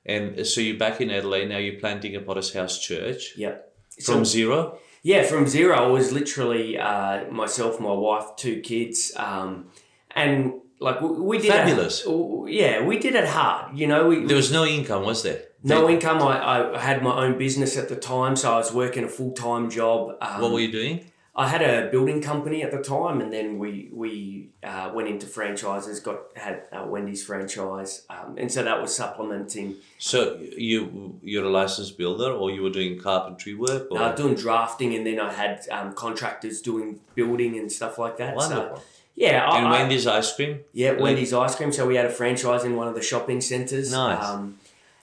[0.06, 1.58] and so you're back in Adelaide now.
[1.58, 3.74] You're planting a Potter's House Church Yep.
[4.04, 4.78] from So- zero.
[5.02, 9.68] Yeah, from zero, I was literally uh, myself, my wife, two kids, um,
[10.16, 11.46] and like we, we did.
[11.46, 12.04] it- Fabulous.
[12.48, 13.78] yeah, we did it hard.
[13.78, 15.42] You know, we There was no income, was there?
[15.64, 16.22] no income.
[16.24, 19.32] I, I had my own business at the time, so I was working a full
[19.34, 20.16] time job.
[20.22, 21.06] Um, What were you doing?
[21.38, 25.28] I had a building company at the time, and then we we uh, went into
[25.28, 26.00] franchises.
[26.00, 29.76] Got had a Wendy's franchise, um, and so that was supplementing.
[29.98, 33.88] So you you're a licensed builder, or you were doing carpentry work?
[33.92, 34.00] Or?
[34.00, 38.16] I was doing drafting, and then I had um, contractors doing building and stuff like
[38.18, 38.36] that.
[38.36, 38.78] Wonderful.
[38.78, 38.84] So,
[39.16, 40.62] yeah, and I- Wendy's ice cream.
[40.72, 41.74] Yeah, Wendy's ice cream.
[41.74, 43.92] So we had a franchise in one of the shopping centres.
[43.92, 44.24] Nice.
[44.24, 44.58] Um,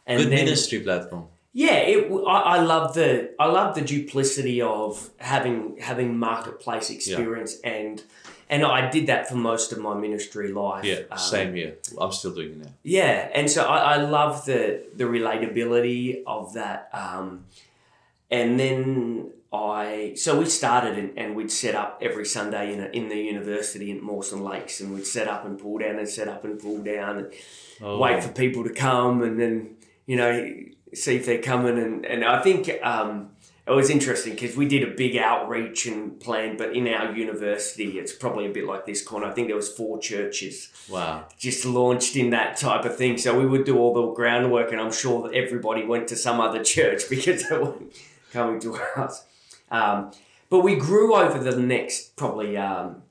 [0.07, 1.29] and Good then, ministry platform.
[1.55, 7.59] Yeah, it, I, I love the I love the duplicity of having having marketplace experience
[7.63, 8.03] and
[8.49, 10.85] and I did that for most of my ministry life.
[10.85, 11.77] Yeah, Um, same here.
[11.99, 12.73] I'm still doing it now.
[12.83, 16.89] Yeah, and so I, I love the the relatability of that.
[16.93, 17.45] Um,
[18.31, 22.87] and then I so we started and, and we'd set up every Sunday in a,
[22.87, 26.29] in the university in Mawson Lakes, and we'd set up and pull down and set
[26.29, 27.33] up and pull down and
[27.83, 30.33] Oh, wait for people to come, and then you know
[30.95, 31.79] see if they're coming.
[31.79, 33.31] And and I think um,
[33.67, 37.99] it was interesting because we did a big outreach and plan, but in our university,
[37.99, 39.27] it's probably a bit like this corner.
[39.27, 41.27] I think there was four churches Wow.
[41.39, 43.19] just launched in that type of thing.
[43.19, 46.41] So we would do all the groundwork, and I'm sure that everybody went to some
[46.41, 47.93] other church because they weren't
[48.33, 49.25] coming to us.
[49.71, 50.11] Um,
[50.51, 53.03] but we grew over the next probably um,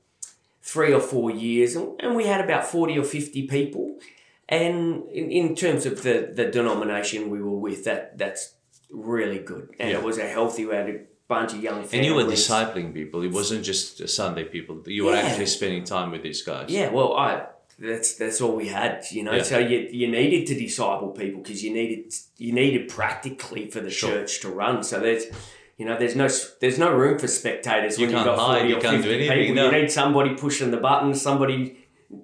[0.62, 3.96] three or four years, and, and we had about 40 or 50 people.
[4.60, 8.42] And in, in terms of the, the denomination we were with, that that's
[8.90, 9.66] really good.
[9.80, 9.98] And Yeah.
[9.98, 10.98] it was a healthy, had a
[11.34, 11.94] bunch of young families.
[11.94, 13.18] And you were discipling people.
[13.28, 14.74] It wasn't just Sunday people.
[14.86, 15.22] You were Yeah.
[15.26, 16.66] actually spending time with these guys.
[16.68, 17.30] Yeah, well, I
[17.78, 19.32] that's that's all we had, you know.
[19.38, 19.42] Yeah.
[19.52, 23.90] So you you needed to disciple people because you needed you needed practically for the
[23.90, 24.10] Sure.
[24.10, 24.82] church to run.
[24.90, 25.24] So there's
[25.78, 26.28] you know there's no
[26.60, 29.02] there's no room for spectators You when can't you've got hide, forty you or can't
[29.02, 29.56] do fifty anything, people.
[29.56, 29.64] no.
[29.70, 31.62] You need somebody pushing the buttons, somebody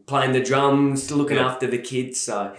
[0.07, 1.46] playing the drums, looking Yeah.
[1.48, 2.20] after the kids.
[2.20, 2.55] So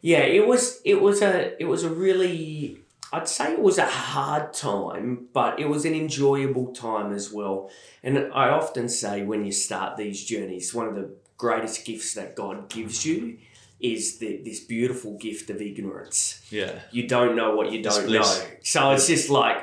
[0.00, 2.78] yeah, it was it was a it was a really
[3.12, 7.70] I'd say it was a hard time, but it was an enjoyable time as well.
[8.02, 12.36] And I often say when you start these journeys, one of the greatest gifts that
[12.36, 13.38] God gives you
[13.80, 16.44] is the, this beautiful gift of ignorance.
[16.50, 16.72] Yeah.
[16.90, 18.42] You don't know what you don't know.
[18.62, 19.56] So it's just like,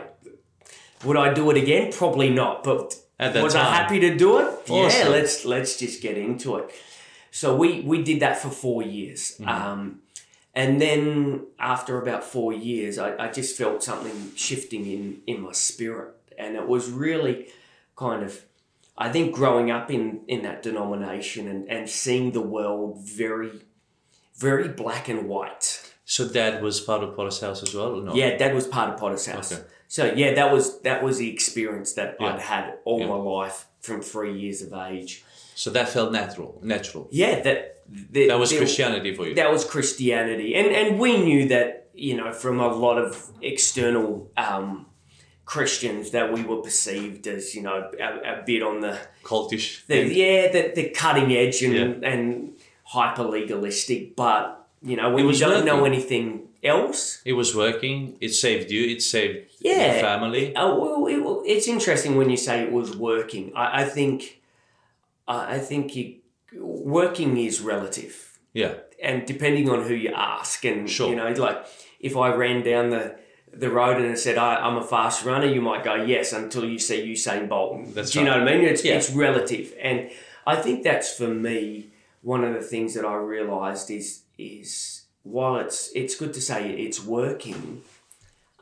[1.03, 1.91] would I do it again?
[1.91, 2.63] Probably not.
[2.63, 3.65] But was time.
[3.67, 4.47] I happy to do it?
[4.67, 6.71] Yeah, let's let's just get into it.
[7.35, 9.35] So we we did that for four years.
[9.39, 9.49] Mm-hmm.
[9.49, 9.99] Um,
[10.53, 15.51] and then after about four years, I, I just felt something shifting in, in my
[15.51, 16.13] spirit.
[16.37, 17.47] And it was really
[17.97, 18.45] kind of,
[18.97, 23.51] I think, growing up in, in that denomination and, and seeing the world very,
[24.37, 25.91] very black and white.
[26.05, 27.99] So dad was part of Potter's house as well?
[27.99, 28.15] Or no?
[28.15, 29.51] Yeah, Dad was part of Potter's House.
[29.51, 29.61] Okay.
[29.89, 32.27] So yeah, that was that was the experience that Yeah.
[32.27, 33.07] I'd had all Yeah.
[33.07, 35.24] my life from three years of age.
[35.55, 36.59] So that felt natural.
[36.61, 37.07] Natural.
[37.11, 37.59] Yeah, that
[38.11, 39.35] the, That was Christianity for you.
[39.35, 44.29] That was Christianity, and and we knew that you know from a lot of external
[44.37, 44.85] um,
[45.45, 49.85] Christians that we were perceived as you know a, a bit on the, Cultish.
[49.87, 52.09] the yeah the, the cutting edge and Yeah.
[52.11, 58.17] and hyper legalistic, but you know when you don't know anything else, It was working.
[58.19, 58.83] It saved you.
[58.93, 59.91] It saved Yeah.
[59.93, 60.53] your family.
[60.55, 63.51] Oh, well, it, it's interesting when you say it was working.
[63.55, 64.41] I, I think,
[65.27, 66.15] I I think you,
[66.61, 68.75] working is relative, Yeah.
[69.01, 71.09] and depending on who you ask, and Sure.
[71.09, 71.65] you know, like
[71.99, 73.15] if I ran down the
[73.53, 76.65] the road and I said I, I'm a fast runner, you might go yes until
[76.65, 77.93] you see Usain Bolt.
[77.95, 78.65] That's Do you know what I mean?
[78.65, 78.95] It's Yeah.
[78.97, 80.09] it's relative, and
[80.45, 81.87] I think that's for me
[82.21, 86.69] one of the things that I realised is is while it's it's good to say
[86.85, 87.81] it's working.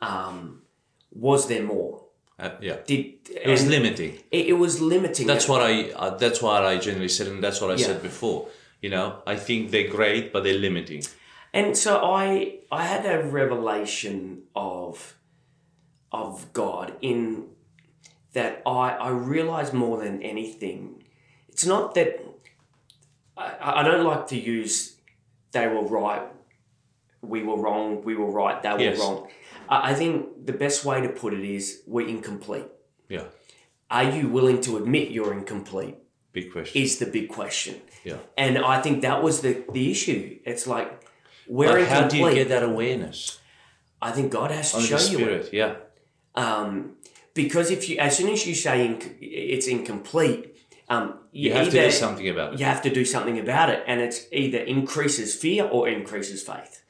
[0.00, 0.62] Um,
[1.12, 2.03] was there more?
[2.38, 2.76] Uh, yeah.
[2.86, 4.18] Did It was limiting.
[4.30, 5.26] it, it was limiting.
[5.26, 5.90] That's what I.
[5.92, 7.86] Uh, that's what I generally said, and that's what I Yeah.
[7.86, 8.48] said before.
[8.82, 11.02] You know, I think they're great, but they're limiting.
[11.52, 15.14] And so I I had a revelation of
[16.10, 17.46] of God in
[18.32, 21.04] that I I realized more than anything.
[21.48, 22.18] It's not that
[23.36, 24.96] I, I don't like to use
[25.52, 26.22] they were right,
[27.22, 28.98] we were wrong, we were right, they were Yes.
[28.98, 29.28] wrong.
[29.68, 32.66] I, think the best way to put it is we're incomplete.
[33.08, 33.24] Yeah.
[33.90, 35.96] Are you willing to admit you're incomplete?
[36.32, 36.82] Big question.
[36.82, 37.76] Is the big question.
[38.04, 38.16] yeah.
[38.36, 40.38] And I think that was the, the issue.
[40.44, 41.04] It's like
[41.46, 41.92] we're But incomplete.
[41.92, 43.38] how do you get that awareness
[44.04, 45.52] I think God has to show you it.
[45.52, 45.76] Yeah.
[46.34, 46.96] Um,
[47.32, 50.56] because if you, as soon as you say inc- it's incomplete,
[50.90, 52.60] um, you, You have to do something about it.
[52.60, 56.83] You have to do something about it, and it's either increases fear or increases faith.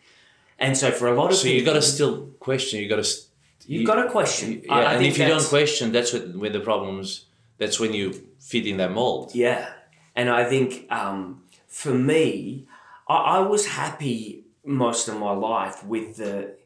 [0.58, 2.80] And so, for a lot of So people, you got to still question.
[2.80, 3.10] You've got to.
[3.66, 4.62] you've got to question.
[4.64, 7.26] Yeah, I, I and if you don't question, that's when, when the problems.
[7.58, 9.34] That's when you fit in that mold.
[9.34, 9.70] Yeah,
[10.16, 12.66] and I think um, for me,
[13.08, 16.56] I, I was happy most of my life with the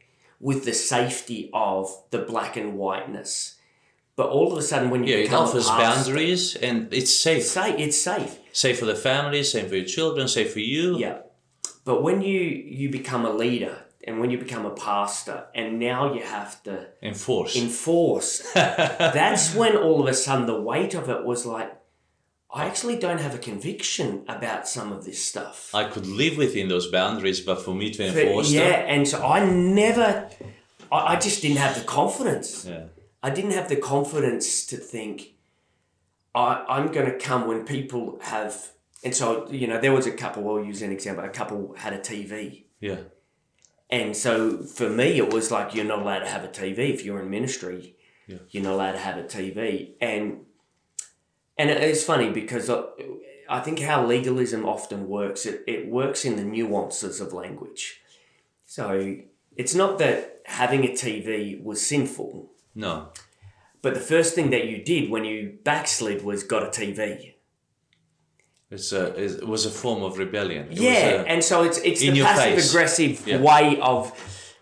[0.41, 3.57] with the safety of the black and whiteness.
[4.17, 7.39] But all of a sudden, when you Yeah, it offers boundaries and it's safe.
[7.39, 7.79] It's safe.
[7.79, 8.39] It's safe.
[8.53, 10.99] Safe for the family, safe for your children, safe for you.
[10.99, 11.19] Yeah.
[11.89, 12.41] But when you
[12.81, 16.75] you become a leader and when you become a pastor and now you have to
[17.03, 17.57] Enforce.
[17.57, 21.71] enforce, that's when all of a sudden the weight of it was like,
[22.59, 25.57] I actually don't have a conviction about some of this stuff.
[25.83, 28.85] I could live within those boundaries, but for me to But enforce yeah, them.
[28.93, 30.29] and so I never,
[30.93, 32.67] I, I just didn't have the confidence.
[32.67, 32.85] Yeah.
[33.23, 35.17] I didn't have the confidence to think,
[36.35, 38.55] I, I'm going to come when people have,
[39.05, 41.93] and so, you know, there was a couple, I'll use an example, a couple had
[41.93, 42.65] a TV.
[42.81, 42.99] Yeah.
[43.91, 47.05] And so for me, it was like, you're not allowed to have a TV if
[47.05, 47.97] you're in ministry.
[48.27, 48.39] Yeah.
[48.51, 49.93] You're not allowed to have a TV.
[50.01, 50.41] And,
[51.57, 52.83] and it's funny because I,
[53.49, 58.01] I think how legalism often works, it, it works in the nuances of language.
[58.67, 59.17] So
[59.57, 63.09] it's not that having a TV was sinful, No.
[63.81, 67.35] but the first thing that you did when you backslid was got a TV.
[68.71, 70.69] It's a, it was a form of rebellion.
[70.71, 72.71] It Yeah, a- and so it's it's the passive face.
[72.71, 73.39] aggressive Yeah.
[73.39, 74.13] way of,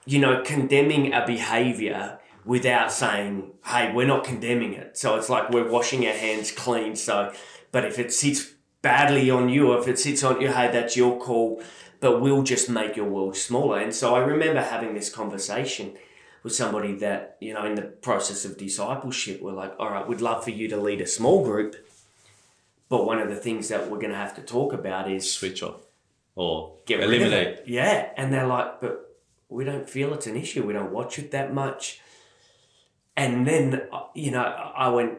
[0.05, 5.51] you know, condemning a behavior without saying, "Hey, we're not condemning it." So it's like
[5.51, 6.95] we're washing our hands clean.
[6.95, 7.33] So,
[7.73, 10.97] but if it sits badly on you, or if it sits on you, hey, that's
[10.97, 11.61] your call.
[11.99, 13.79] But we'll just make your world smaller.
[13.81, 15.95] And so I remember having this conversation
[16.45, 20.21] with somebody that you know in the process of discipleship, we're like, "All right, we'd
[20.21, 21.75] love for you to lead a small group."
[22.89, 25.63] But one of the things that we're going to have to talk about is switch
[25.63, 25.81] off
[26.37, 27.63] or get rid of eliminate.
[27.67, 29.17] Yeah, and they're like, but
[29.49, 30.65] we don't feel it's an issue.
[30.65, 32.01] We don't watch it that much.
[33.17, 35.19] And then uh, you know, I went,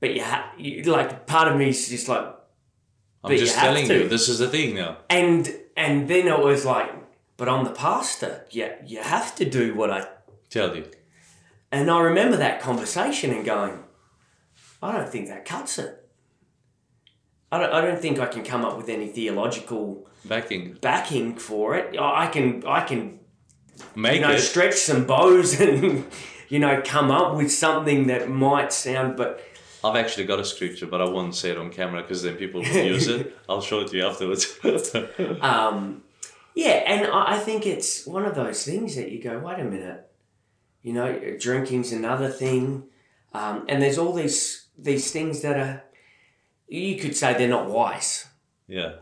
[0.00, 0.44] but you have
[0.86, 2.24] like part of me is just like,
[3.24, 4.98] I'm you just have telling you, this is the thing now.
[5.10, 6.90] and and then it was like,
[7.36, 8.46] but I'm the pastor.
[8.50, 10.06] Yeah, you have to do what I.
[10.48, 10.86] Tell you.
[11.70, 13.82] And I remember that conversation and going,
[14.82, 16.01] I don't think that cuts it.
[17.52, 20.78] I don't, I don't think I can come up with any theological Backing.
[20.80, 21.96] backing for it.
[22.00, 23.20] I can I can
[23.94, 24.38] Make you know, it.
[24.40, 26.04] stretch some bows and
[26.48, 29.16] you know, come up with something that might sound.
[29.16, 29.40] But
[29.84, 32.60] I've actually got a scripture, but I won't say it on camera because then people
[32.62, 33.36] will use it.
[33.48, 34.58] I'll show it to you afterwards.
[35.40, 36.02] um,
[36.54, 39.64] yeah, and I I think it's one of those things that you go, wait a
[39.64, 40.08] minute,
[40.82, 42.84] you know, drinking's another thing,
[43.34, 45.84] um, and there's all these these things that are,
[46.72, 48.26] you could say they're not wise,
[48.66, 48.92] yeah.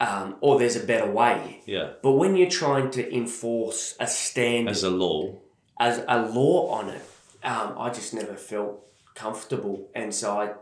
[0.00, 1.62] um, or there's a better way.
[1.66, 1.92] Yeah.
[2.02, 5.38] But when you're trying to enforce a standard As a law.
[5.78, 7.04] as a law on it,
[7.44, 10.52] um, I just never felt comfortable, and so I,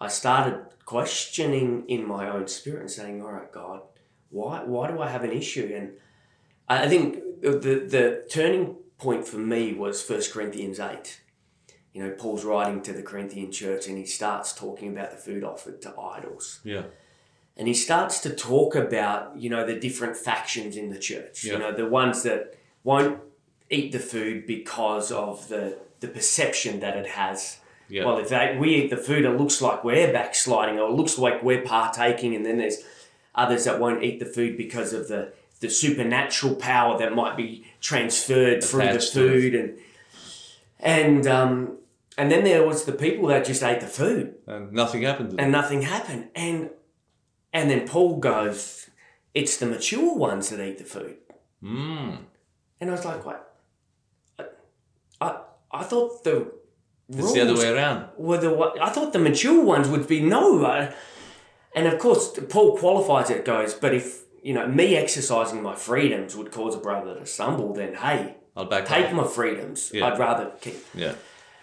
[0.00, 3.82] I started questioning in my own spirit and saying, "All right, God,
[4.30, 5.92] why why do I have an issue?" And
[6.68, 7.58] I think the
[7.96, 11.20] the turning point for me was First Corinthians eight.
[11.98, 15.42] You know, Paul's writing to the Corinthian church, and he starts talking about the food
[15.42, 16.82] offered to idols Yeah.
[17.56, 21.54] and he starts to talk about you know the different factions in the church Yeah.
[21.54, 23.18] you know the ones that won't
[23.68, 27.58] eat the food because of the the perception that it has
[27.88, 28.04] Yeah.
[28.04, 31.18] well if they, we eat the food it looks like we're backsliding or it looks
[31.18, 32.78] like we're partaking and then there's
[33.34, 37.50] others that won't eat the food because of the the supernatural power that might be
[37.80, 39.30] transferred through the Attached to it.
[39.32, 39.68] food and
[40.78, 41.52] and um
[42.18, 45.36] and then there was the people that just ate the food and nothing happened to
[45.36, 45.42] them.
[45.44, 46.24] and nothing happened.
[46.34, 46.70] And
[47.52, 48.90] and then Paul goes,
[49.34, 51.16] "It's the mature ones that eat the food."
[51.62, 52.18] Mm.
[52.80, 53.40] And I was like, "What?
[54.38, 54.44] I
[55.20, 55.28] I,
[55.80, 56.36] I thought the
[57.08, 58.00] It's the other way around.
[58.18, 58.52] were the
[58.82, 60.92] I thought the mature ones would be no." I-
[61.74, 63.44] And of course, Paul qualifies it.
[63.44, 64.06] Goes, but if
[64.42, 68.20] you know me exercising my freedoms would cause a brother to stumble, then hey,
[68.56, 69.12] I'll back take off.
[69.20, 69.90] my freedoms.
[69.94, 70.06] Yeah.
[70.06, 70.78] I'd rather keep.
[70.94, 71.14] Yeah.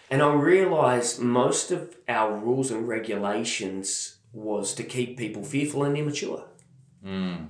[0.10, 5.98] And I realised most of our rules and regulations was to keep people fearful and
[5.98, 6.46] immature.
[7.06, 7.48] Mm.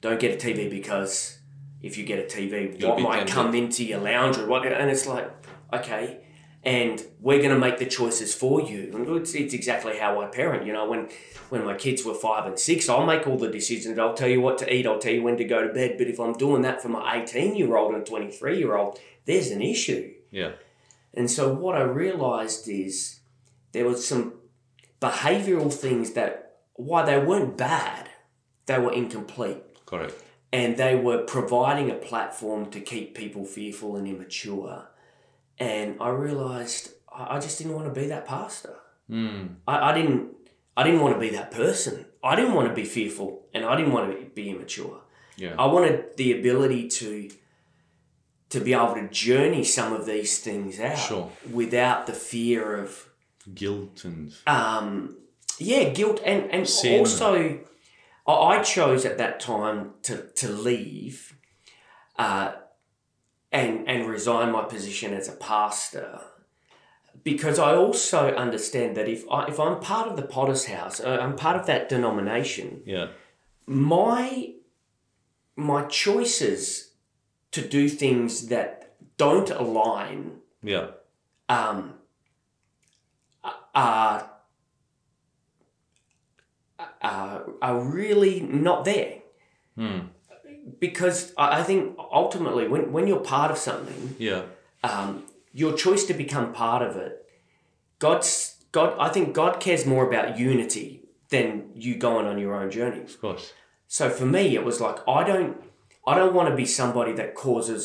[0.00, 1.38] Don't get a TV because
[1.82, 3.34] if you get a TV, You'll what might tempted.
[3.34, 4.66] come into your lounge or what?
[4.66, 5.30] And it's like,
[5.72, 6.20] okay,
[6.64, 8.90] and we're going to make the choices for you.
[8.94, 10.66] And it's, it's exactly how I parent.
[10.66, 11.08] You know, when
[11.50, 13.98] when my kids were five and six, I'll make all the decisions.
[13.98, 14.86] I'll tell you what to eat.
[14.86, 15.96] I'll tell you when to go to bed.
[15.98, 19.50] But if I'm doing that for my 18 year old and 23 year old, there's
[19.50, 20.12] an issue.
[20.30, 20.52] Yeah.
[21.18, 23.18] And so what I realized is
[23.72, 24.34] there was some
[25.00, 28.08] behavioral things that while they weren't bad,
[28.66, 29.64] they were incomplete.
[29.84, 30.14] Correct.
[30.52, 34.90] And they were providing a platform to keep people fearful and immature.
[35.58, 38.76] And I realized I I just didn't want to be that pastor.
[39.10, 39.56] Mm.
[39.66, 40.30] I, I didn't
[40.76, 42.06] I didn't want to be that person.
[42.22, 45.00] I didn't want to be fearful and I didn't want to be immature.
[45.36, 45.56] Yeah.
[45.58, 47.28] I wanted the ability to
[48.50, 51.30] to be able to journey some of these things out Sure.
[51.52, 53.08] without the fear of
[53.54, 55.16] Guilt and um
[55.58, 57.00] yeah guilt and and Sin.
[57.00, 57.60] also
[58.26, 61.34] I chose at that time to to leave
[62.18, 62.52] uh
[63.50, 66.20] and and resign my position as a pastor
[67.24, 71.18] because I also understand that if I if I'm part of the Potter's House uh,
[71.20, 73.08] I'm part of that denomination yeah.
[73.66, 74.52] my
[75.56, 76.87] my choices
[77.52, 80.88] to do things that don't align Yeah.
[81.48, 81.94] um,
[83.74, 84.30] are
[87.02, 89.14] uh, are really not there.
[90.80, 94.42] Because I, I think ultimately, when, when you're part of something, Yeah.
[94.84, 97.24] um, your choice to become part of it,
[97.98, 98.94] God's God.
[98.98, 103.00] I think God cares more about unity than you going on your own journey.
[103.02, 103.52] Of course.
[103.86, 105.56] So for me, it was like I don't,
[106.10, 107.84] I don't want to be somebody that causes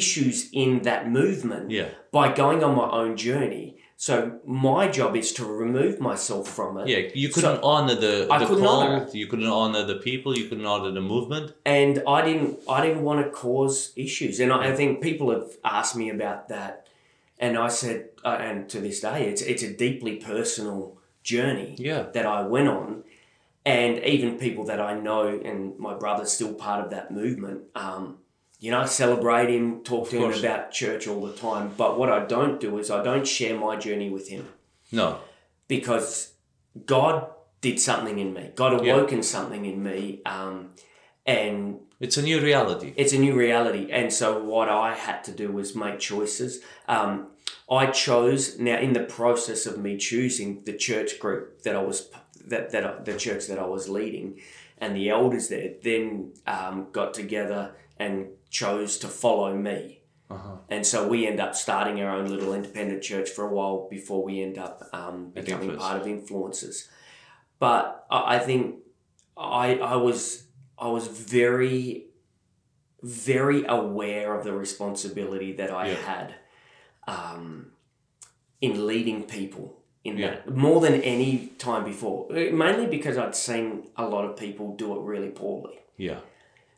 [0.00, 1.88] issues in that movement Yeah.
[2.18, 3.66] by going on my own journey.
[4.08, 6.88] So my job is to remove myself from it.
[6.88, 7.02] Yeah.
[7.22, 8.80] You couldn't honor the, I the couldn't call.
[8.82, 10.30] honor You couldn't honor the people.
[10.40, 11.46] You couldn't honor the movement.
[11.80, 15.48] and I didn't I didn't want to cause issues, and I, I think people have
[15.78, 16.74] asked me about that,
[17.44, 17.98] and I said,
[18.28, 20.80] uh, and to this day, it's it's a deeply personal
[21.32, 22.02] journey Yeah.
[22.16, 22.88] that I went on,
[23.64, 27.62] and even people that I know, and my brother's still part of that movement.
[27.74, 28.18] Um,
[28.58, 31.72] you know, I celebrate him, talk to him about church all the time.
[31.76, 34.48] But what I don't do is I don't share my journey with him
[34.92, 35.18] No.
[35.68, 36.32] because
[36.86, 37.26] God
[37.60, 38.50] did something in me.
[38.54, 38.94] God Yeah.
[38.94, 40.70] awoken something in me, um,
[41.26, 42.92] and It's a new reality.
[42.96, 43.88] it's a new reality.
[43.90, 46.60] And so what I had to do was make choices.
[46.88, 47.28] Um,
[47.70, 52.08] I chose now in the process of me choosing the church group that I was
[52.46, 54.40] that that I- the church that I was leading,
[54.78, 60.00] and the elders there then um, got together and chose to follow me.
[60.30, 60.56] Uh-huh.
[60.70, 64.24] And so we end up starting our own little independent church for a while before
[64.24, 66.88] we end up um, becoming part of Influencers.
[67.58, 68.76] But I I think
[69.36, 70.46] I I was
[70.78, 72.06] I was very
[73.02, 75.94] very aware of the responsibility that I Yeah.
[75.96, 76.34] had
[77.08, 77.72] um,
[78.60, 80.30] in leading people in Yeah.
[80.30, 82.26] that more than any time before.
[82.30, 85.78] Uh, Mainly because I'd seen a lot of people do it really poorly.
[85.96, 86.18] Yeah.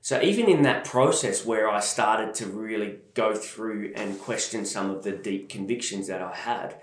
[0.01, 4.91] So even in that process where I started to really go through and question some
[4.91, 6.77] of the deep convictions that I had,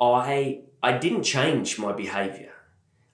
[0.00, 2.52] I I didn't change my behavior.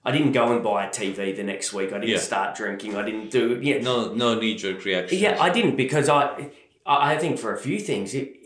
[0.05, 1.89] I didn't go and buy a TV the next week.
[1.91, 2.19] I didn't Yeah.
[2.19, 2.95] start drinking.
[2.95, 3.79] I didn't do yeah.
[3.79, 4.13] No.
[4.13, 5.17] No knee jerk reaction.
[5.19, 6.51] Yeah, I didn't because I
[6.85, 8.36] I I think for a few things it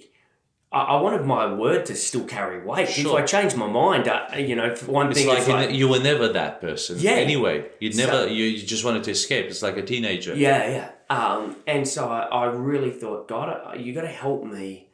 [0.73, 2.87] I wanted my word to still carry weight.
[2.87, 3.17] Sure.
[3.17, 5.89] If I changed my mind, uh, you know, for one It's thing, like, like you
[5.89, 6.97] were never that person.
[6.97, 7.11] Yeah.
[7.11, 8.27] Anyway, you So- never.
[8.27, 9.47] you, you just wanted to escape.
[9.47, 10.33] It's like a teenager.
[10.33, 10.91] Yeah, yeah.
[11.09, 14.87] Um, and so I, I really thought, God, you got to help me.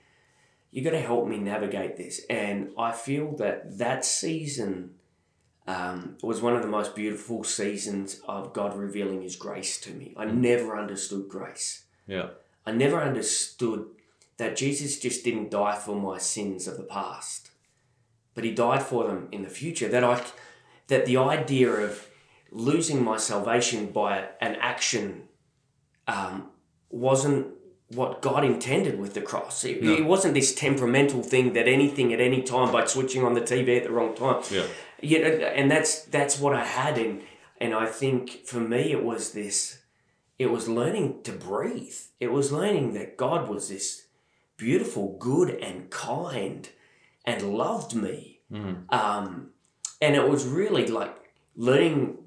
[0.71, 2.21] You got to help me navigate this.
[2.27, 4.95] And I feel that that season
[5.67, 10.15] um, was one of the most beautiful seasons of God revealing His grace to me.
[10.17, 11.83] I never understood grace.
[12.07, 12.29] Yeah.
[12.65, 13.85] I never understood
[14.37, 17.51] that Jesus just didn't die for my sins of the past,
[18.33, 19.87] but He died for them in the future.
[19.87, 20.23] That I,
[20.87, 22.07] that the idea of
[22.51, 25.23] losing my salvation by an action
[26.07, 26.49] um,
[26.89, 27.47] wasn't
[27.89, 29.63] what God intended with the cross.
[29.63, 29.93] It, No.
[29.93, 33.77] it wasn't this temperamental thing that anything at any time by switching on the TV
[33.77, 34.43] at the wrong time.
[34.51, 34.65] Yeah.
[35.01, 37.21] You know, and that's that's what I had, and
[37.61, 39.79] and I think for me it was this,
[40.39, 41.95] it was learning to breathe.
[42.19, 44.06] It was learning that God was this
[44.57, 46.69] beautiful, good, and kind,
[47.25, 48.41] and loved me.
[48.51, 48.91] Mhm.
[48.91, 49.51] Um,
[50.01, 51.15] and it was really like
[51.55, 52.17] learning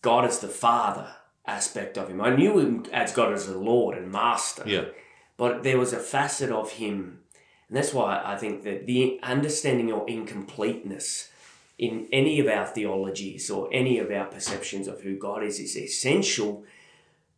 [0.00, 1.14] God as the Father
[1.46, 2.20] aspect of Him.
[2.20, 4.86] I knew Him as God as the Lord and Master Yeah.
[5.36, 7.18] but there was a facet of him
[7.68, 11.30] and that's why i think that the understanding or incompleteness
[11.78, 15.74] in any of our theologies or any of our perceptions of who god is is
[15.76, 16.64] essential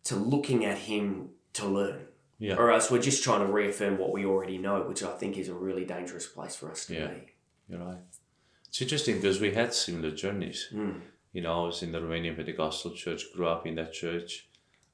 [0.03, 2.07] to looking at him to learn
[2.39, 2.57] Yeah.
[2.57, 5.49] or else we're just trying to reaffirm what we already know which i think is
[5.49, 7.07] a really dangerous place for us to Yeah.
[7.09, 7.20] be
[7.68, 7.99] You're right.
[8.68, 10.68] It's interesting because we had similar journeys.
[10.72, 11.01] Mm.
[11.32, 14.49] You know, I was in the Romanian Pentecostal church, grew up in that church,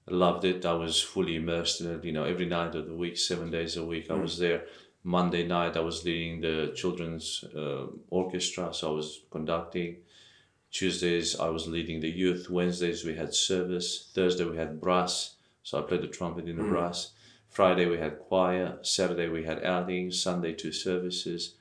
[0.07, 0.65] loved it.
[0.67, 2.05] I was fully immersed in it.
[2.05, 4.61] You know, every night of the week, seven days a week, I was there.
[5.03, 9.97] Monday night, I was leading the children's uh, orchestra, so I was conducting.
[10.71, 12.49] Tuesdays, I was leading the youth.
[12.51, 14.11] Wednesdays, we had service.
[14.15, 17.13] Thursday, we had brass, so I played the trumpet in the brass.
[17.51, 18.79] Friday, we had choir.
[18.83, 20.23] Saturday, we had outings.
[20.23, 21.57] Sunday, two services.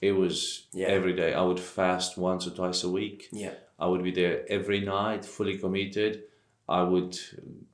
[0.00, 0.86] It was Yeah.
[0.88, 1.34] every day.
[1.34, 3.28] I would fast once or twice a week.
[3.32, 6.24] yeah I would be there every night, fully committed.
[6.68, 7.18] I would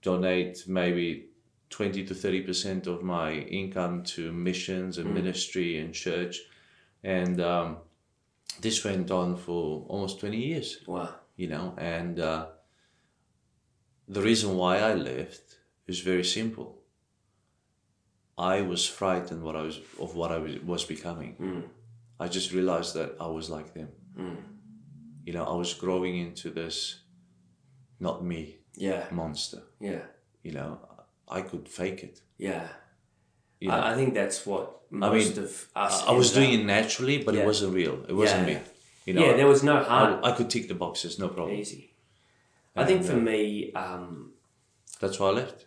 [0.03, 1.27] donate maybe
[1.71, 6.43] 20 to 30% of my income to missions and ministry and church.
[7.03, 7.79] And um,
[8.61, 11.75] this went on for almost 20 years, wow you know.
[11.77, 12.47] And uh,
[14.09, 16.76] the reason why I left is very simple.
[18.39, 21.37] I was frightened what I was of what I was, was becoming.
[21.41, 21.63] Mm.
[22.21, 23.89] I just realized that I was like them.
[24.19, 24.37] Mm.
[25.25, 27.01] You know, I was growing into this
[28.01, 29.63] not me yeah monster.
[29.81, 30.03] yeah
[30.43, 30.79] You know,
[31.29, 32.21] I could fake it.
[32.39, 32.69] yeah
[33.61, 36.45] You know, I, I think that's what I most mean, of us I was end
[36.45, 37.43] up- doing it naturally, but Yeah.
[37.43, 38.05] it wasn't real.
[38.09, 38.55] It wasn't Yeah.
[38.55, 38.61] me.
[39.07, 41.57] You know, yeah there was no harm I, I could tick the boxes, no problem.
[41.57, 41.95] easy
[42.77, 44.33] I think for uh, me, um,
[45.01, 45.66] That's why I left.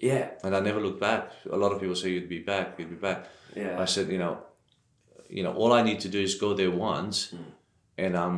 [0.00, 1.30] Yeah, And I never looked back.
[1.50, 3.26] A lot of people say you'd be back, you'd be back.
[3.54, 4.34] yeah, I said, you know,
[5.28, 7.50] you know, all I need to do is go there once, hmm.
[7.98, 8.36] and I'm,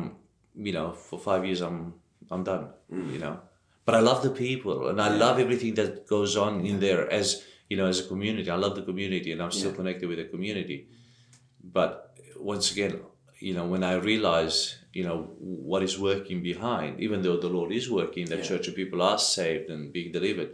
[0.55, 1.93] you know, for five years I'm
[2.31, 2.65] I'm done.
[2.89, 3.09] Hmm.
[3.13, 3.39] You know,
[3.85, 7.43] but I love the people, and I love everything that goes on in there as
[7.69, 8.49] you know as a community.
[8.49, 9.77] I love the community, and I'm still Yeah.
[9.77, 10.87] connected with the community.
[11.63, 12.93] But once again,
[13.39, 17.71] you know, when I realize, you know, what is working behind, even though the Lord
[17.71, 18.43] is working, the Yeah.
[18.49, 20.51] church of people are saved and being delivered,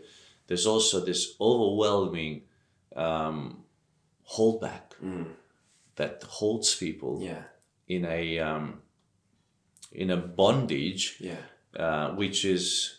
[0.49, 2.41] there's also this overwhelming
[2.95, 3.63] um,
[4.35, 4.81] holdback
[5.95, 7.43] that holds people yeah,
[7.87, 8.81] in a um,
[9.91, 11.41] in a bondage, yeah,
[11.77, 12.95] uh, which is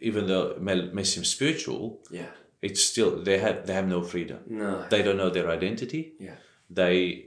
[0.00, 2.30] even though it may, may seem spiritual, yeah.
[2.60, 4.38] it's still they have they have no freedom.
[4.48, 6.14] No, They don't know their identity.
[6.18, 6.36] yeah,
[6.70, 7.26] They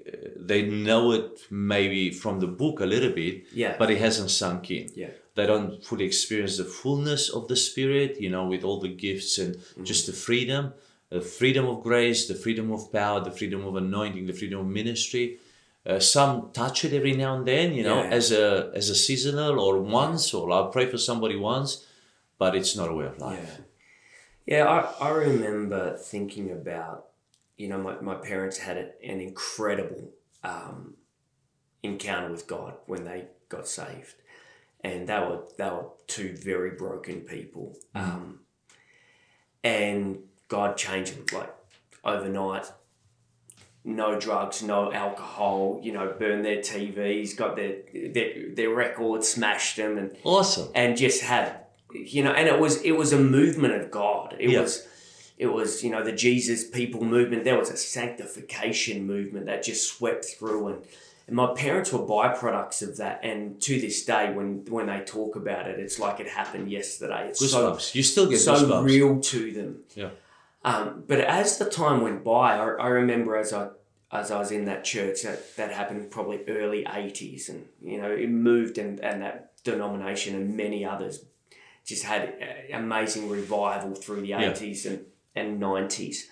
[0.49, 3.75] they know it maybe from the book a little bit, Yeah.
[3.79, 4.89] but it hasn't sunk in.
[4.95, 8.87] yeah, They don't fully experience the fullness of the Spirit, you know, with all the
[9.07, 10.73] gifts and just the freedom,
[11.09, 14.67] the freedom of grace, the freedom of power, the freedom of anointing, the freedom of
[14.67, 15.37] ministry.
[15.85, 18.09] Uh, some touch it every now and then, you know, Yeah.
[18.19, 21.85] as a as a seasonal or once, or I'll pray for somebody once,
[22.39, 23.39] but it's not a way of life.
[23.59, 23.63] yeah.
[24.47, 24.65] Yeah,
[24.99, 27.07] I, I remember thinking about,
[27.57, 30.11] you know, my, my parents had an incredible
[30.43, 30.95] um,
[31.83, 34.15] encounter with God when they got saved.
[34.85, 37.75] And they were, they were two very broken people.
[37.95, 38.41] Um,
[39.63, 41.53] and God changed them like
[42.03, 42.65] overnight.
[43.83, 49.77] No drugs, no alcohol, you know, burned their TVs, got their, their, their records, smashed
[49.77, 50.69] them, and Awesome.
[50.75, 51.61] and just had
[51.93, 54.59] you know and it was it was a movement of god it Yeah.
[54.61, 54.85] was
[55.37, 59.87] it was you know the jesus people movement there was a sanctification movement that just
[59.93, 60.83] swept through and,
[61.27, 65.35] and my parents were byproducts of that and to this day when when they talk
[65.35, 68.83] about it it's like it happened yesterday it's so you still get so goosebumps.
[68.85, 70.09] real to them Yeah.
[70.63, 73.69] um, but as the time went by, I, I remember as I
[74.11, 78.11] as I was in that church that, that happened probably early eighties, and you know
[78.11, 81.25] it moved, and, and that denomination and many others
[81.85, 82.33] just had
[82.71, 84.51] amazing revival through the Yeah.
[84.51, 84.99] eighties and
[85.35, 86.29] and nineties,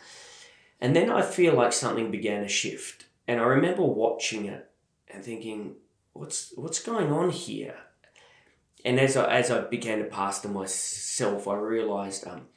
[0.80, 4.70] and then I feel like something began to shift, and I remember watching it
[5.14, 5.76] and thinking,
[6.14, 7.76] what's what's going on here?
[8.86, 12.48] And as I as I began to pastor myself, I realized um,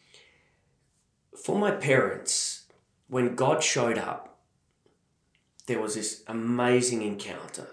[1.44, 2.66] for my parents,
[3.08, 4.38] when God showed up,
[5.66, 7.68] there was this amazing encounter.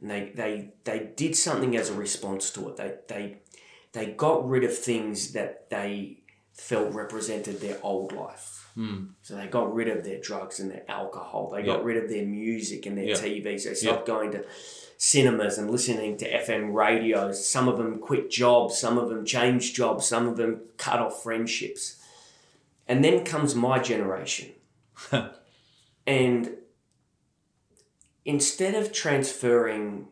[0.00, 2.76] And they, they, they did something as a response to it.
[2.76, 3.36] They, they,
[3.92, 6.19] they got rid of things that they
[6.52, 8.68] felt represented their old life.
[8.74, 9.06] Hmm.
[9.22, 11.50] So they got rid of their drugs and their alcohol.
[11.50, 13.14] They got rid of their music and their Yeah.
[13.16, 13.64] TVs.
[13.64, 14.44] They stopped going to
[14.96, 17.44] cinemas and listening to FM radios.
[17.46, 18.78] Some of them quit jobs.
[18.78, 20.06] Some of them changed jobs.
[20.06, 21.96] Some of them cut off friendships.
[22.86, 24.50] And then comes my generation.
[26.06, 26.56] and
[28.24, 30.08] instead of transferring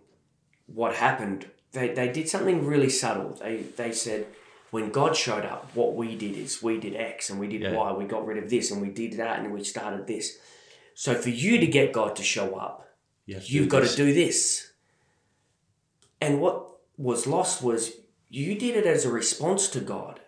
[0.66, 3.38] what happened, they, they did something really subtle.
[3.40, 4.26] They, they said,
[4.70, 7.74] when God showed up, what we did is we did X and we did Yeah.
[7.74, 10.38] Y, we got rid of this and we did that and we started this.
[10.94, 12.88] So for you to get God to show up,
[13.26, 13.92] You to you've got this.
[13.94, 14.70] to do this.
[16.20, 16.66] And what
[16.96, 17.92] was lost was
[18.28, 20.20] you did it as a response to God.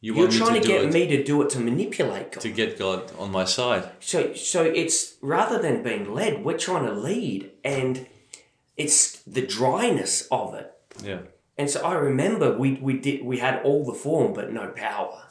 [0.00, 2.40] You You're trying to, do get it me to do it to manipulate God.
[2.40, 3.88] to get God on my side.
[4.00, 8.06] So so it's rather than being led, we're trying to lead, and
[8.76, 10.72] it's the dryness of it.
[11.04, 11.20] Yeah.
[11.58, 15.24] And so I remember we we did we had all the form but no power,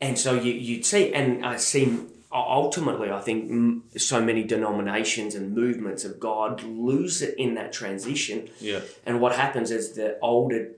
[0.00, 1.98] and so you you'd see, and I see
[2.30, 7.72] ultimately I think mm, so many denominations and movements of God lose it in that
[7.72, 8.50] transition.
[8.60, 8.80] Yeah.
[9.06, 10.72] And what happens is the older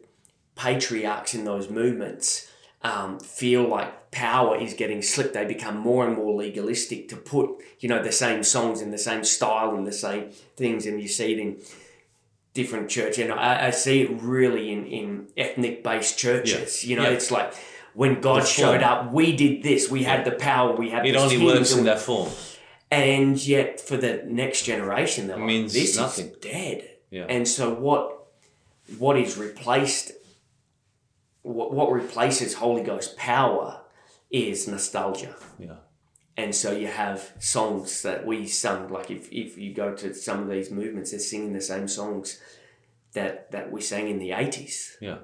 [0.55, 2.51] patriarchs in those movements
[2.83, 5.35] um, feel like power is getting slipped.
[5.35, 8.99] They become more and more legalistic to put, you know, the same songs in the
[8.99, 10.87] same style and the same things.
[10.87, 11.59] And you see it in
[12.57, 13.19] different church.
[13.19, 16.85] And I, I see it really in, in ethnic based churches.
[16.85, 17.17] You know, Yeah.
[17.17, 17.51] it's like
[17.95, 18.93] when God The showed form.
[18.93, 19.91] up, we did this.
[19.97, 20.71] We had the power.
[20.75, 22.31] We had It only works in that form.
[22.91, 26.29] and yet for the next generation they're like, Means this nothing.
[26.31, 26.79] is dead
[27.11, 27.27] Yeah.
[27.35, 28.05] and so what
[29.03, 30.07] what is replaced
[31.43, 33.81] what, what replaces holy ghost power
[34.31, 35.79] is nostalgia Yeah.
[36.39, 40.43] And so you have songs that we sung like if, if you go to some
[40.43, 42.41] of these movements they're singing the same songs
[43.15, 45.19] that that we sang in the 80s Yeah.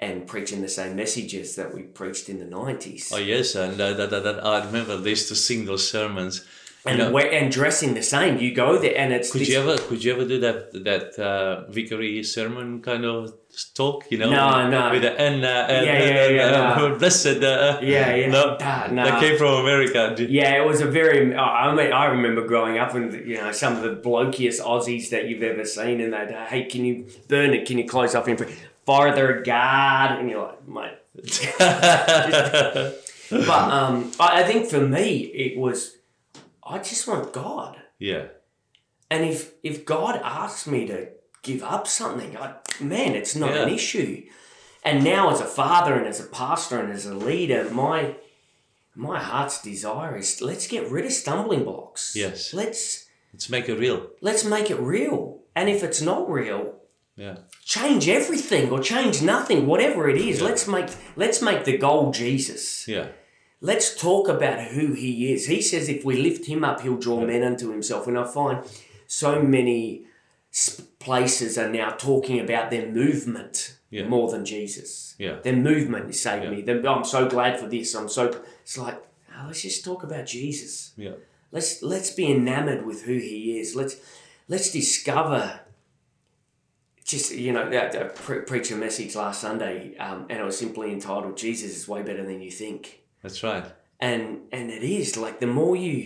[0.00, 3.92] and preaching the same messages that we preached in the 90s Oh yes, and uh,
[3.94, 6.44] that, that, that, I remember they used to sing those sermons,
[6.86, 7.18] and No.
[7.18, 8.38] and dressing the same.
[8.38, 11.18] You go there, and it's Could this- you ever could you ever do that that
[11.18, 13.32] uh, vicary sermon kind of
[13.74, 14.04] talk?
[14.10, 14.90] You know, No, no.
[14.92, 16.94] with the and uh, and, Yeah, yeah, and, yeah, uh, no.
[17.00, 17.42] blessed.
[17.42, 18.28] Uh, Yeah, yeah.
[18.30, 19.04] No, Nah, nah.
[19.06, 20.14] that came from America.
[20.28, 21.18] Yeah, it was a very.
[21.34, 25.28] I mean, I remember growing up and you know some of the blokiest Aussies that
[25.28, 27.66] you've ever seen, and they'd hey, can you burn it?
[27.66, 28.36] Can you close off in
[28.84, 30.18] farther guard?
[30.20, 30.98] And you're like, mate.
[33.28, 35.95] But um, I, I think for me, it was
[36.68, 38.26] I just want God, yeah,
[39.10, 41.08] and if if God asks me to
[41.42, 44.24] give up something, I, man, it's not an issue.
[44.84, 48.16] And now, as a father and as a pastor and as a leader, my
[48.94, 52.14] my heart's desire is let's get rid of stumbling blocks.
[52.16, 52.52] Yes.
[52.54, 54.08] Let's let's make it real.
[54.20, 55.40] let's make it real.
[55.54, 56.74] And if it's not real,
[57.16, 60.38] Yeah, change everything or change nothing, whatever it is.
[60.38, 60.46] Yeah.
[60.48, 62.86] Let's make let's make the goal Jesus.
[62.86, 63.08] yeah,
[63.60, 65.46] Let's talk about who he is.
[65.46, 68.06] He says if we lift him up, he'll draw men unto himself.
[68.06, 68.64] And I find
[69.06, 70.04] so many
[70.98, 74.08] places are now talking about their movement Yeah.
[74.08, 75.14] more than Jesus.
[75.18, 75.38] Yeah.
[75.42, 76.50] Their movement saved Yeah.
[76.50, 76.62] me.
[76.62, 77.94] Them- I'm so glad for this.
[77.94, 78.42] I'm so.
[78.62, 79.00] It's like
[79.38, 80.92] oh, let's just talk about Jesus.
[80.96, 81.12] yeah,
[81.52, 83.74] Let's let's be enamored with who he is.
[83.76, 83.96] Let's
[84.48, 85.60] let's discover.
[87.04, 90.58] Just you know, that, that pre- preach a message last Sunday, um, and it was
[90.58, 93.66] simply entitled "Jesus is way better than you think." That's right.
[94.08, 94.22] and
[94.56, 95.98] and it is like the more you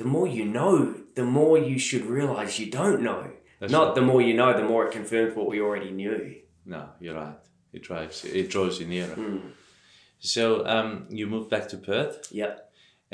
[0.00, 0.72] the more you know
[1.14, 3.22] the more you should realize you don't know
[3.60, 3.94] That's not right.
[3.98, 6.18] the more you know the more it confirms what we already knew
[6.74, 7.38] No, you're right.
[7.76, 8.16] It drives.
[8.24, 9.16] It draws you nearer.
[9.16, 9.40] Mm.
[10.18, 10.44] So
[10.74, 12.52] um, you moved back to Perth, yep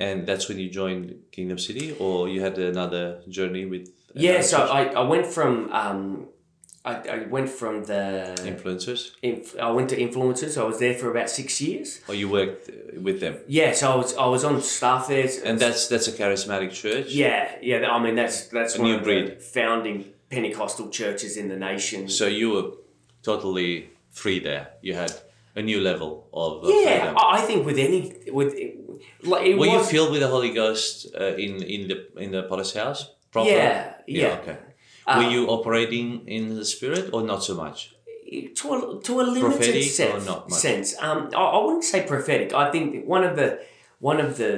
[0.06, 1.04] and that's when you joined
[1.36, 3.04] Kingdom City, or you had another
[3.36, 3.84] journey with.
[4.14, 4.58] yeah so?
[4.78, 5.52] I, I went from
[5.82, 6.00] um
[6.84, 8.02] I, I went from the
[8.52, 12.28] influencers, inf- I went to influencers I was there for about six years or you
[12.30, 12.70] worked
[13.06, 16.12] with them, yeah so I was I was on staff there and that's that's a
[16.12, 17.08] charismatic church.
[17.12, 19.26] yeah yeah I mean that's that's A one new of breed.
[19.26, 22.68] the founding Pentecostal churches in the nation So you were
[23.22, 24.68] totally free there.
[24.80, 25.12] You had
[25.56, 27.14] a new level of uh, yeah freedom.
[27.18, 28.00] I think with any
[28.38, 28.54] with
[29.22, 32.42] like it Were you filled with the Holy Ghost uh, in in the in the
[32.44, 33.00] Potter's house?
[33.32, 33.50] Proper?
[33.50, 34.38] Yeah, yeah.
[34.42, 34.56] Okay.
[35.10, 37.78] Uh, Were you operating in the Spirit or not so much?
[38.54, 40.24] to a, to a limited Prophetic or sense.
[40.26, 40.58] not much?
[40.60, 40.88] sense.
[41.02, 42.52] Um, I, I wouldn't say prophetic.
[42.54, 43.48] I think one of the
[43.98, 44.52] one of the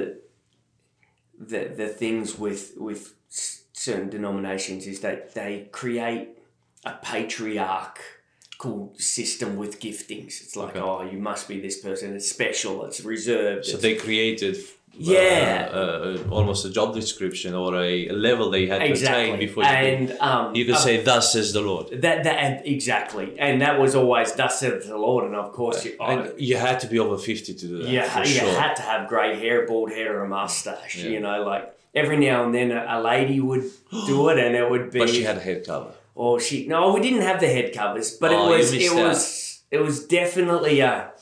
[1.39, 6.37] the the things with with certain denominations is that they create
[6.85, 10.41] a patriarchal system with giftings.
[10.43, 10.79] It's like, Okay.
[10.79, 12.15] oh, you must be this person.
[12.15, 12.85] It's special.
[12.85, 13.65] It's reserved.
[13.65, 14.57] So it's- they created.
[14.97, 15.69] Yeah.
[15.73, 19.37] Uh, uh, almost a job description or a level they had to attain exactly.
[19.37, 22.37] before you could, and um, you could uh, say, "Thus says the Lord," that that
[22.37, 26.31] and exactly, and that was always thus saith the Lord, and of course, you, and
[26.39, 27.89] you had to be over fifty to do that.
[27.89, 28.59] Yeah, you sure.
[28.59, 30.97] had to have grey hair, bald head, or a mustache.
[30.97, 31.09] Yeah.
[31.09, 33.63] You know, like every now and then a, a lady would
[34.05, 34.99] do it, and it would be.
[34.99, 35.91] but she had a head cover.
[36.15, 36.67] Or she.
[36.67, 38.73] No, we didn't have the head covers, but Oh, it was.
[38.73, 39.07] It out.
[39.07, 39.63] was.
[39.71, 41.12] It was definitely a.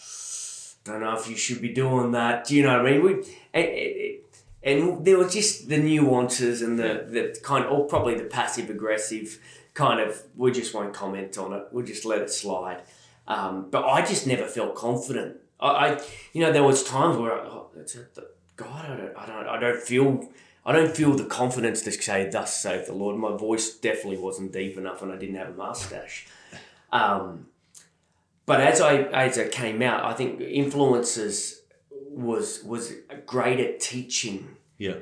[0.83, 2.47] Don't know if you should be doing that.
[2.47, 3.03] Do you know what I mean?
[3.03, 3.13] We.
[3.13, 4.21] It, it, it,
[4.63, 9.39] and there were just the nuances and the, the kind or probably the passive aggressive
[9.73, 12.81] kind of we just won't comment on it we'll just let it slide
[13.27, 16.01] um, but I just never felt confident I, I
[16.33, 17.69] you know there was times where I, oh,
[18.55, 20.29] God I don't, I don't I don't feel
[20.65, 24.51] I don't feel the confidence to say thus saith the Lord my voice definitely wasn't
[24.51, 26.27] deep enough and I didn't have a mustache
[26.91, 27.47] um,
[28.51, 28.93] but as I
[29.25, 31.37] as I came out I think influencers
[32.27, 32.93] was was
[33.25, 34.39] great at teaching
[34.77, 34.97] Yeah.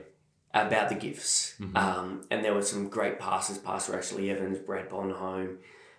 [0.53, 1.55] about the gifts.
[1.75, 5.57] Um, and there were some great pastors, Pastor Ashley Evans, Brad Bonholm,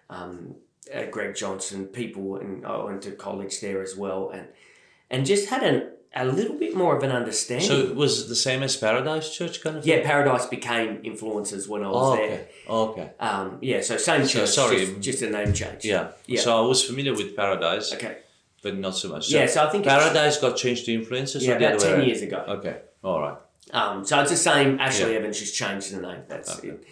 [0.08, 0.56] um,
[0.94, 4.46] uh, Greg Johnson, people, and I went to college there as well, and
[5.12, 5.76] and just had an,
[6.14, 7.66] a little bit more of an understanding.
[7.68, 9.84] So it was the same as Paradise Church, kind of.
[9.84, 9.98] thing?
[9.98, 12.24] yeah, Paradise became influencers when I was Oh, there.
[12.26, 12.48] okay.
[12.68, 13.10] Oh, okay.
[13.20, 14.78] Um, yeah, so same So, church, sorry.
[14.86, 15.84] just, just a name change.
[15.84, 16.08] Yeah.
[16.26, 16.40] Yeah.
[16.40, 18.18] So I was familiar with Paradise, Okay.
[18.62, 19.30] but not so much.
[19.30, 21.42] Yeah, so I think Paradise got changed to influencers.
[21.42, 22.06] Yeah, about other ten around?
[22.06, 22.44] years ago.
[22.48, 22.76] Okay.
[23.04, 23.36] All right.
[23.72, 24.80] Um, so it's the same.
[24.80, 25.18] Ashley Yeah.
[25.18, 26.22] Evans just changed the name.
[26.28, 26.68] That's Okay.
[26.70, 26.84] it.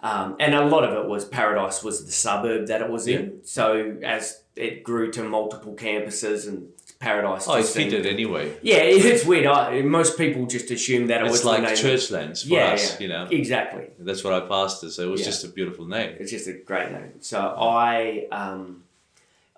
[0.00, 3.40] Um, and a lot of it was Paradise was the suburb that it was in.
[3.42, 6.68] So as it grew to multiple campuses and
[7.08, 7.44] Paradise.
[7.48, 8.44] Oh, it just seemed- fitted anyway.
[8.62, 9.46] Yeah, it's weird.
[9.46, 11.76] I, most people just assume that it was It's the like name.
[11.84, 13.24] Churchlands for yeah, us, yeah, you know.
[13.30, 13.86] exactly.
[13.98, 15.26] That's what I pastored, so it was Yeah.
[15.32, 16.16] just a beautiful name.
[16.20, 17.12] It's just a great name.
[17.20, 17.38] So
[17.84, 18.84] I, um,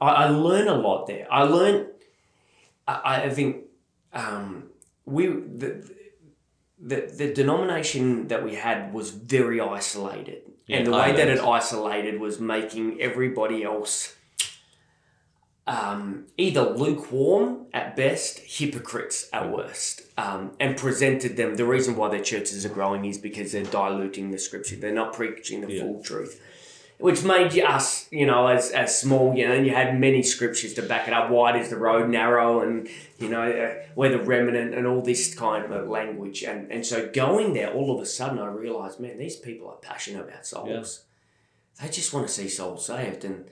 [0.00, 1.26] I, I learn a lot there.
[1.30, 1.86] I learn.
[2.88, 3.50] I, I think
[4.12, 4.64] um,
[5.04, 5.70] we the,
[6.90, 12.20] the the denomination that we had was very isolated, and the way that it isolated
[12.20, 14.15] was making everybody else
[15.66, 21.56] um, either lukewarm at best, hypocrites at worst, um, and presented them.
[21.56, 24.76] The reason why their churches are growing is because they're diluting the scripture.
[24.76, 25.82] They're not preaching the Yeah.
[25.82, 26.40] full truth,
[26.98, 30.22] which made you us, you know, as, as small, you know, and you had many
[30.22, 31.30] scriptures to back it up.
[31.30, 32.88] Wide is the road, narrow, and
[33.18, 36.44] you know, uh, we're the remnant, and all this kind of language.
[36.44, 39.76] And and so going there, all of a sudden, I realized, man, these people are
[39.76, 41.02] passionate about souls.
[41.82, 43.50] They just want to see souls saved, and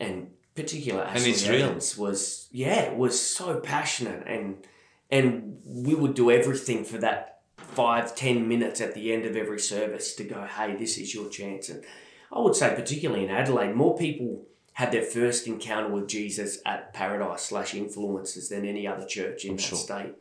[0.00, 1.74] and particular Ashley it's real.
[1.98, 4.66] Was yeah was so passionate and
[5.10, 9.58] and we would do everything for that five ten minutes at the end of every
[9.58, 11.84] service to go hey this is your chance and
[12.32, 16.92] I would say particularly in Adelaide more people had their first encounter with Jesus at
[16.92, 19.78] Paradise slash Influencers than any other church in that sure.
[19.78, 20.14] state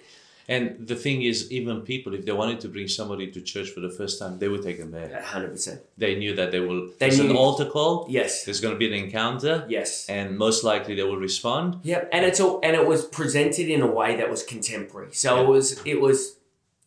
[0.50, 3.80] And the thing is, even people, if they wanted to bring somebody to church for
[3.80, 5.22] the first time, they would take them there.
[5.22, 6.88] hundred percent They knew that they will.
[6.88, 8.06] They there's an altar call.
[8.10, 11.80] yes There's going to be an encounter, yes and most likely they will respond.
[11.84, 15.14] Yep, and it's all and it was presented in a way that was contemporary.
[15.14, 16.38] So it was it was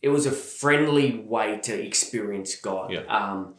[0.01, 2.91] it was a friendly way to experience God.
[2.91, 3.05] Yeah.
[3.09, 3.55] Um,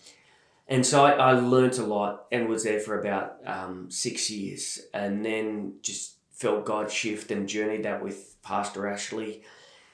[0.69, 4.81] and so I, I learnt a lot and was there for about um, six years,
[4.95, 9.43] and then just felt God shift and journeyed that with Pastor Ashley,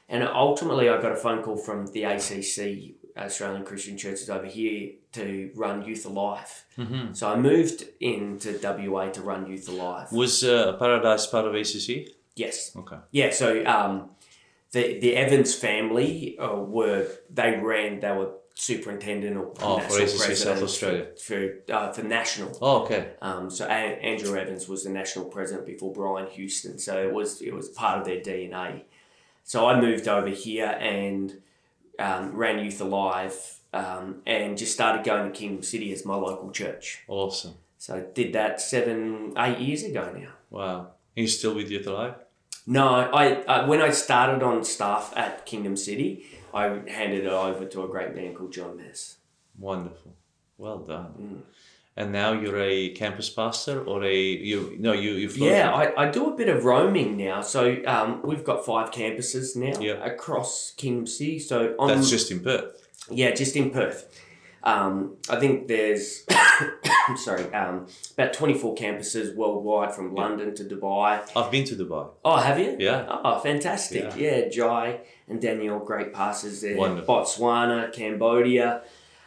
[0.09, 2.95] and ultimately I got a phone call from the ACC.
[3.17, 6.65] Australian Christian Churches over here to run Youth Alive.
[6.77, 7.13] Mm-hmm.
[7.13, 10.11] So I moved into WA to run Youth Alive.
[10.11, 12.09] Was uh, Paradise part of ACC?
[12.35, 12.73] Yes.
[12.77, 12.97] Okay.
[13.13, 14.11] Yeah, so um,
[14.73, 20.23] the the Evans family uh, were they ran they were superintendent or Oh, for national
[20.31, 21.07] ACC South Australia.
[21.17, 22.59] for for, uh, for national.
[22.61, 23.13] Oh, okay.
[23.23, 23.69] Um, so A-
[24.11, 28.01] Andrew Evans was the national president before Brian Houston, so it was it was part
[28.01, 28.83] of their DNA.
[29.45, 31.41] So I moved over here and
[31.99, 36.51] um, ran Youth Alive um, and just started going to Kingdom City as my local
[36.51, 37.05] church.
[37.07, 37.55] Awesome.
[37.79, 40.31] So I did that seven eight years ago now.
[40.51, 40.77] Wow.
[40.81, 42.15] Are you still with Youth Alive?
[42.67, 46.25] No, I when I started on staff at Kingdom City,
[46.55, 49.19] I handed it over to a great man called John Mess.
[49.59, 50.15] Wonderful.
[50.57, 51.15] Well done.
[51.21, 51.41] Mm.
[51.97, 56.11] And now you're a campus pastor or a you no you you Yeah, I, I
[56.11, 57.41] do a bit of roaming now.
[57.41, 60.05] So um, we've got five campuses now Yeah.
[60.05, 61.39] across Kingdom City.
[61.39, 62.67] So on that's just in Perth.
[63.11, 64.11] yeah, just in Perth.
[64.65, 66.25] Um, I think there's
[67.09, 67.87] i'm sorry um,
[68.17, 71.21] about twenty four campuses worldwide from London to Dubai.
[71.37, 72.09] I've been to Dubai.
[72.25, 72.75] Oh, have you?
[72.81, 73.05] Yeah.
[73.25, 74.15] Oh, fantastic.
[74.17, 76.77] Yeah, Jai and daniel great passes there.
[76.77, 77.15] Wonderful.
[77.15, 78.83] Botswana, Cambodia.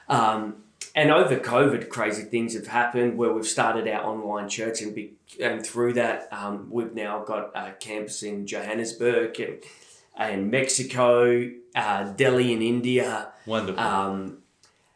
[0.10, 0.64] Um,
[0.96, 5.14] and over COVID, crazy things have happened where we've started our online church, and, be,
[5.40, 9.60] and through that, um, we've now got a campus in Johannesburg and,
[10.16, 13.32] and Mexico, uh, Delhi in India.
[13.46, 13.84] Wonderful.
[13.84, 14.38] Um,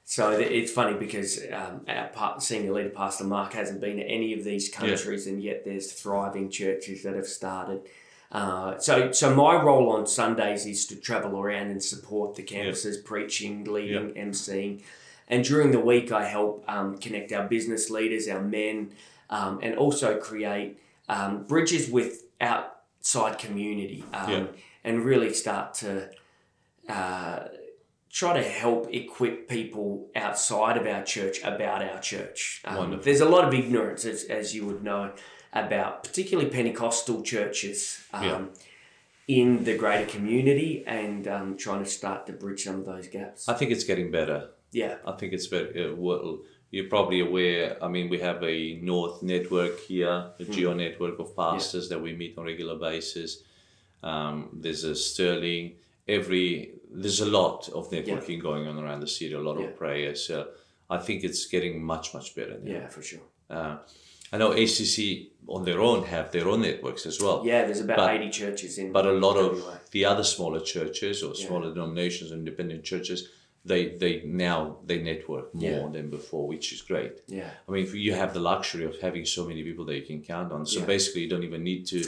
[0.03, 4.03] so th- it's funny because um, our pa- senior leader, Pastor Mark, hasn't been to
[4.03, 7.81] any of these countries, and yet there's thriving churches that have started.
[8.31, 13.03] Uh, so, so my role on Sundays is to travel around and support the campuses,
[13.03, 14.81] preaching, leading, emceeing,
[15.31, 18.91] and during the week I help um, connect our business leaders, our men,
[19.29, 20.77] um, and also create
[21.09, 24.45] um, bridges with outside community, um, Yeah.
[24.83, 26.09] and really start to
[26.89, 27.39] uh,
[28.09, 32.61] try to help equip people outside of our church about our church.
[32.65, 35.13] Um, there's a lot of ignorance, as, as you would know,
[35.53, 38.41] about particularly Pentecostal churches um, Yeah.
[39.27, 43.47] in the greater community and um, trying to start to bridge some of those gaps.
[43.47, 44.49] I think it's getting better.
[44.71, 44.97] Yeah.
[45.05, 46.39] I think it's very, Uh, well,
[46.71, 47.77] you're probably aware.
[47.83, 52.13] I mean, we have a North network here, a geo network of pastors that we
[52.13, 53.43] meet on a regular basis.
[54.03, 55.75] Um, there's a Stirling.
[56.07, 59.33] Every there's a lot of networking going on around the city.
[59.33, 59.67] A lot Yeah.
[59.67, 60.25] of prayers.
[60.25, 60.49] So
[60.89, 62.71] I think it's getting much much better now.
[62.71, 63.21] Yeah, for sure.
[63.49, 63.77] Uh,
[64.33, 67.43] I know ACC on their own have their own networks as well.
[67.45, 69.51] Yeah, there's about But- 80 churches in But a lot of
[69.91, 73.29] the other smaller churches or smaller denominations, independent churches,
[73.65, 75.87] they they now they network more Yeah.
[75.91, 77.13] than before, which is great.
[77.27, 77.49] Yeah.
[77.67, 80.51] I mean, you have the luxury of having so many people that you can count
[80.51, 80.65] on.
[80.65, 80.85] So Yeah.
[80.87, 82.03] basically, you don't even need to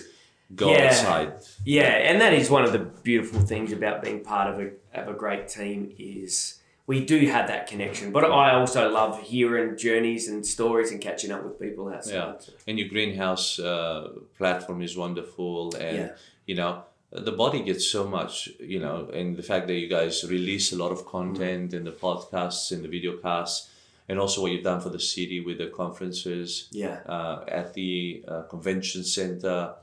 [0.56, 0.86] go Yeah.
[0.88, 1.34] outside.
[1.66, 4.68] Yeah, and that is one of the beautiful things about being part of a,
[5.00, 8.12] of a great team is we do have that connection.
[8.12, 12.14] But I also love hearing journeys and stories and catching up with people outside.
[12.14, 12.34] Yeah.
[12.68, 16.10] And your greenhouse uh, platform is wonderful, and Yeah.
[16.46, 16.84] you know
[17.14, 18.50] the body gets so much.
[18.60, 21.92] You know, and the fact that you guys release a lot of content in the
[21.92, 23.70] podcasts in the video casts,
[24.10, 26.68] and also what you've done for the city with the conferences.
[26.72, 27.00] Yeah.
[27.06, 29.76] uh, at the uh, convention center,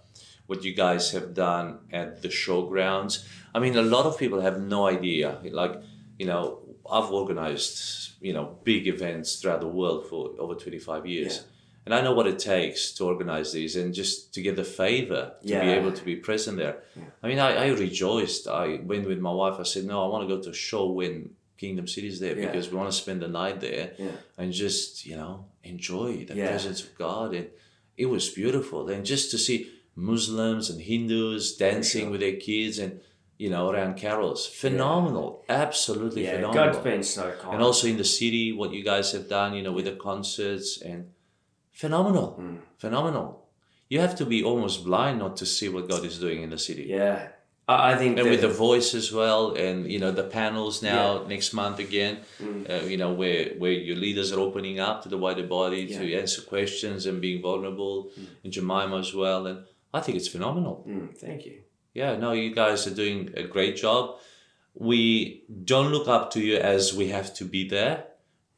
[0.47, 3.25] what you guys have done at the showgrounds.
[3.55, 5.39] I mean, a lot of people have no idea.
[5.45, 5.81] Like,
[6.19, 6.59] you know,
[6.91, 11.45] I've organized, you know, big events throughout the world for over 25 years.
[11.87, 15.33] And I know what it takes to organize these and just to get the favor
[15.43, 16.83] to be able to be present there.
[17.23, 18.47] I mean, I, I rejoiced.
[18.47, 19.57] I went with my wife.
[19.59, 22.37] I said, no, I want to go to a show when Kingdom City is there
[22.39, 22.47] Yeah.
[22.47, 24.11] because we want to spend the night there Yeah.
[24.39, 26.49] and just, you know, enjoy the Yeah.
[26.49, 27.35] presence of God.
[27.35, 27.49] And
[27.97, 28.89] it was beautiful.
[28.89, 32.11] And just to see Muslims and Hindus dancing sure.
[32.13, 33.01] with their kids and,
[33.39, 34.47] you know, around carols.
[34.47, 35.45] Phenomenal.
[35.49, 37.55] Absolutely Yeah, phenomenal God's been so kind.
[37.55, 40.81] and also in the city what you guys have done you know with the concerts
[40.81, 41.11] and
[41.83, 42.59] phenomenal Mm.
[42.85, 43.29] phenomenal
[43.93, 46.63] you have to be almost blind not to see what god is doing in the
[46.69, 47.17] city yeah,
[47.75, 51.05] I, I think and with the voice as well and you know the panels now
[51.35, 52.15] next month again
[52.47, 52.61] Mm.
[52.73, 56.03] uh, you know where where your leaders are opening up to the wider body to
[56.23, 57.97] answer questions and being vulnerable
[58.45, 59.59] and jemima as well and
[59.97, 61.57] i think it's phenomenal Mm, thank you.
[62.01, 64.03] yeah, no, you guys are doing a great job.
[64.91, 65.01] We
[65.65, 68.05] don't look up to you as we have to be there.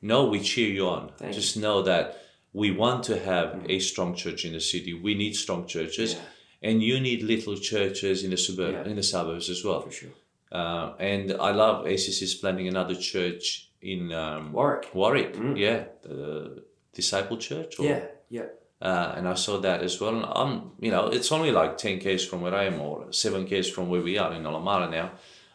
[0.03, 1.03] No, we cheer you on.
[1.19, 2.05] Thank Just know that
[2.53, 4.93] we want to have a strong church in the city.
[4.95, 6.71] We need strong churches, Yeah.
[6.71, 8.85] and you need little churches in the suburb Yeah.
[8.91, 9.81] in the suburbs as well.
[9.81, 10.11] For sure.
[10.51, 14.95] Uh, and I love ACC is planning another church in um, Warwick.
[14.95, 15.35] Warwick.
[15.57, 17.79] Yeah, the Disciple Church.
[17.81, 18.49] Or, Yeah, yeah.
[18.83, 20.15] uh, and I saw that as well.
[20.15, 23.47] And I'm, you know, it's only like 10 k's from where I am or 7
[23.47, 25.13] k's from where we are in Alamara now.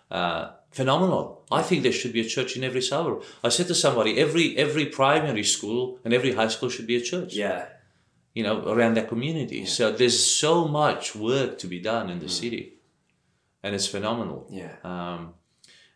[0.10, 1.46] Uh, phenomenal.
[1.52, 3.24] I think there should be a church in every suburb.
[3.44, 7.02] I said to somebody, every every primary school and every high school should be a
[7.02, 7.34] church.
[7.34, 7.66] Yeah,
[8.34, 9.66] You know, around that community.
[9.66, 12.74] So there's so much work to be done in the city,
[13.64, 14.48] and it's phenomenal.
[14.50, 14.74] yeah.
[14.84, 15.34] Um,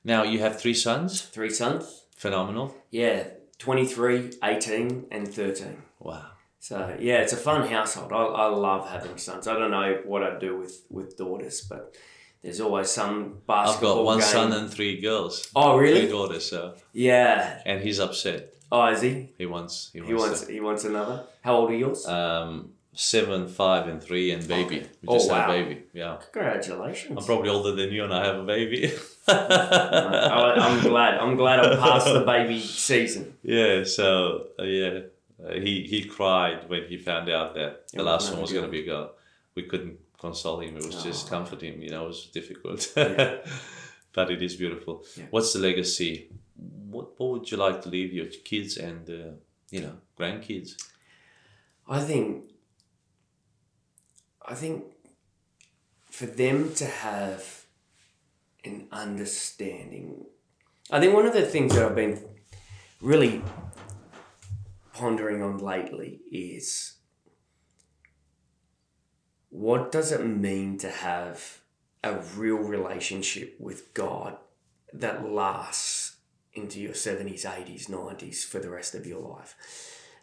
[0.03, 1.22] now you have three sons.
[1.22, 1.84] Three sons.
[2.17, 2.74] Phenomenal.
[2.89, 3.24] Yeah,
[3.59, 5.84] 23, 18, and 13.
[5.99, 6.26] Wow.
[6.59, 8.11] So, yeah, it's a fun household.
[8.11, 9.47] I, I love having sons.
[9.47, 11.95] I don't know what I'd do with, with daughters, but
[12.44, 13.92] there's always some basketball.
[13.92, 14.28] I've got one game.
[14.28, 15.48] son and three girls.
[15.56, 16.02] Oh, really?
[16.02, 16.46] Three daughters.
[16.50, 17.62] So, Yeah.
[17.66, 18.54] and he's upset.
[18.72, 19.34] Oh, is he?
[19.38, 19.89] He wants.
[19.94, 20.10] He wants.
[20.10, 21.26] He wants he wants another.
[21.42, 22.08] How old are yours?
[22.08, 24.78] um, seven, five, and three, and baby.
[24.80, 24.88] Okay.
[25.02, 25.54] We Oh, just had wow.
[25.54, 25.82] a baby.
[25.94, 26.18] Yeah.
[26.32, 27.18] Congratulations.
[27.18, 28.92] I'm probably older than you, and I have a baby.
[29.28, 31.18] I, I'm glad.
[31.18, 33.36] I'm glad I passed the baby season.
[33.44, 33.84] yeah.
[33.84, 35.00] So uh, yeah,
[35.46, 38.52] uh, he he cried when he found out that the It was last one was
[38.54, 39.12] going to be a girl.
[39.56, 40.78] We couldn't console him.
[40.78, 41.82] It was just comfort him.
[41.82, 42.93] You know, it was difficult.
[42.95, 43.38] Yeah.
[44.13, 45.03] but it is beautiful.
[45.17, 45.26] Yeah.
[45.32, 46.30] What's the legacy?
[46.89, 49.32] What what would you like to leave your kids and uh,
[49.72, 50.72] you know grandkids?
[51.88, 52.51] I think.
[54.47, 54.84] I think.
[56.09, 57.65] For them to have
[58.65, 60.26] an understanding,
[60.91, 62.22] I think one of the things that I've been
[63.01, 63.41] really
[64.93, 67.01] pondering on lately is
[69.52, 71.60] what does it mean to have
[72.04, 74.38] a real relationship with God
[74.93, 76.16] that lasts
[76.54, 79.56] into your 70s, 80s, 90s for the rest of your life?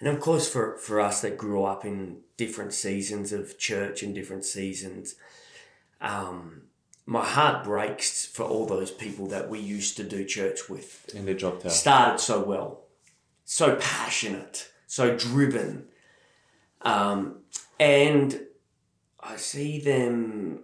[0.01, 4.14] And of course, for, for us that grew up in different seasons of church and
[4.14, 5.14] different seasons,
[6.01, 6.62] um,
[7.05, 11.29] my heart breaks for all those people that we used to do church with And
[11.29, 11.72] they dropped out.
[11.72, 12.85] started so well,
[13.45, 15.89] so passionate, so driven.
[16.83, 17.41] Um,
[17.81, 18.41] and
[19.29, 20.61] I see them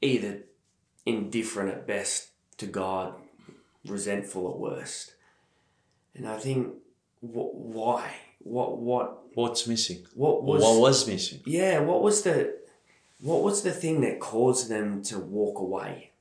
[0.00, 0.44] either
[1.04, 2.28] indifferent at best
[2.58, 3.14] to God,
[3.84, 5.14] resentful at worst.
[6.14, 6.68] And I think,
[7.20, 8.14] wh- why?
[8.38, 10.06] What, what, What's missing?
[10.14, 11.40] what was, what was missing?
[11.44, 12.56] yeah, what was the
[13.20, 16.12] what was the thing that caused them to walk away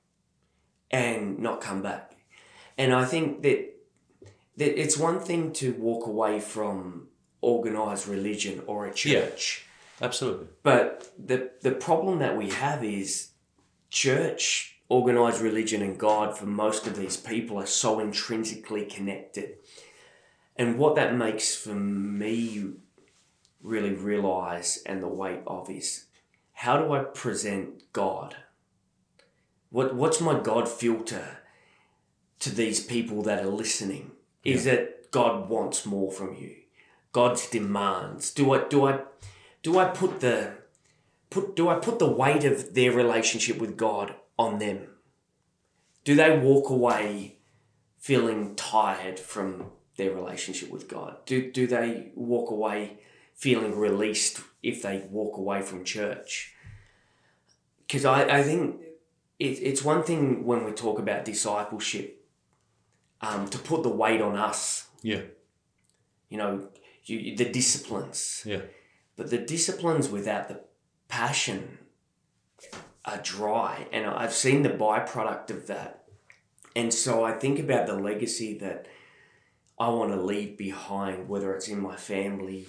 [0.89, 2.15] and not come back?
[2.77, 3.59] And I think that
[4.57, 7.07] that it's one thing to walk away from
[7.41, 9.64] organized religion or a church.
[10.01, 10.47] Absolutely.
[10.63, 13.29] But the the problem that we have is
[13.89, 19.57] church, organized religion and God for most of these people are so intrinsically connected.
[20.57, 22.73] And what that makes for me
[23.61, 26.05] really realize and the weight of is
[26.53, 28.35] how do I present God?
[29.69, 31.39] What what's my God filter
[32.39, 34.11] to these people that are listening?
[34.43, 36.55] Is it God wants more from you?
[37.11, 38.31] God's demands.
[38.31, 38.99] Do I do I
[39.65, 40.37] do I put the
[41.31, 44.79] put do I put the weight of their relationship with God on them?
[46.03, 47.37] Do they walk away
[47.97, 51.17] feeling tired from their relationship with God?
[51.25, 52.99] Do do they walk away
[53.33, 56.53] feeling released if they walk away from church?
[57.87, 58.81] Because I, I think
[59.39, 62.23] it, it's one thing when we talk about discipleship
[63.21, 65.21] um, to put the weight on us, Yeah.
[66.29, 66.69] you know,
[67.05, 68.43] you, the disciplines.
[68.45, 68.61] Yeah.
[69.17, 70.61] But the disciplines without the
[71.07, 71.77] passion
[73.05, 73.87] are dry.
[73.91, 76.03] And I've seen the byproduct of that.
[76.75, 78.87] And so I think about the legacy that
[79.79, 82.65] I want to leave behind, whether it's in my family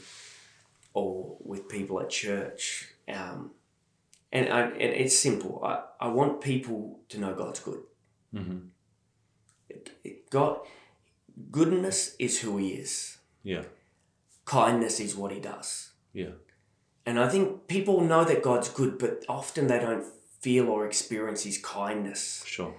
[0.95, 2.89] or with people at church.
[3.09, 3.51] Um,
[4.33, 5.63] and, I, and it's simple.
[5.65, 7.81] I, I want people to know God's good.
[8.35, 8.59] Mm-hmm.
[9.69, 10.59] It- it- God,
[11.51, 13.19] goodness is who He is.
[13.43, 13.63] Yeah.
[14.45, 15.91] Kindness is what He does.
[16.17, 16.31] Yeah.
[17.05, 20.05] And I think people know that God's good, but often they don't
[20.41, 22.43] feel or experience His kindness.
[22.47, 22.75] Sure.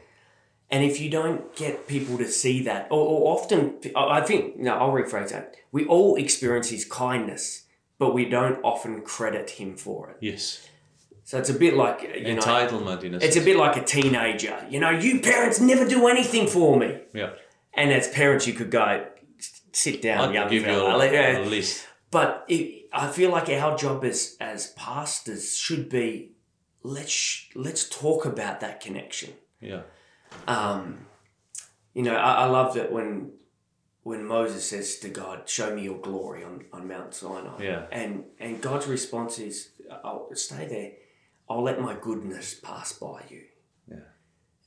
[0.69, 4.73] And if you don't get people to see that, or, or often, I think, no,
[4.73, 5.55] I'll rephrase that.
[5.71, 7.65] We all experience His kindness,
[7.99, 10.17] but we don't often credit Him for it.
[10.19, 10.67] Yes.
[11.23, 13.83] So it's a bit like, you know, Entitlement in a it's a bit like a
[13.83, 14.65] teenager.
[14.69, 16.99] You know, you parents never do anything for me.
[17.13, 17.33] Yeah.
[17.73, 19.05] And as parents, you could go,
[19.71, 21.85] sit down, I'll young give you a, a list.
[22.09, 26.31] But it, I feel like our job as as pastors should be
[26.83, 29.33] let's let's talk about that connection.
[29.59, 29.81] Yeah.
[30.47, 30.99] Um,
[31.93, 33.31] you know, I, I love that when
[34.03, 37.85] when Moses says to God, "Show me your glory on, on Mount Sinai," Yeah.
[37.91, 40.91] and and God's response is, "I'll stay there.
[41.49, 43.43] I'll let my goodness pass by you."
[43.89, 43.97] Yeah.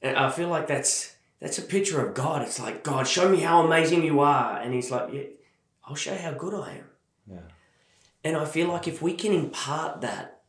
[0.03, 2.43] And I feel like that's that's a picture of God.
[2.43, 5.23] It's like God, show me how amazing you are, and He's like, "Yeah,
[5.85, 6.90] I'll show you how good I am."
[7.31, 7.39] Yeah.
[8.25, 10.43] And I feel like if we can impart that,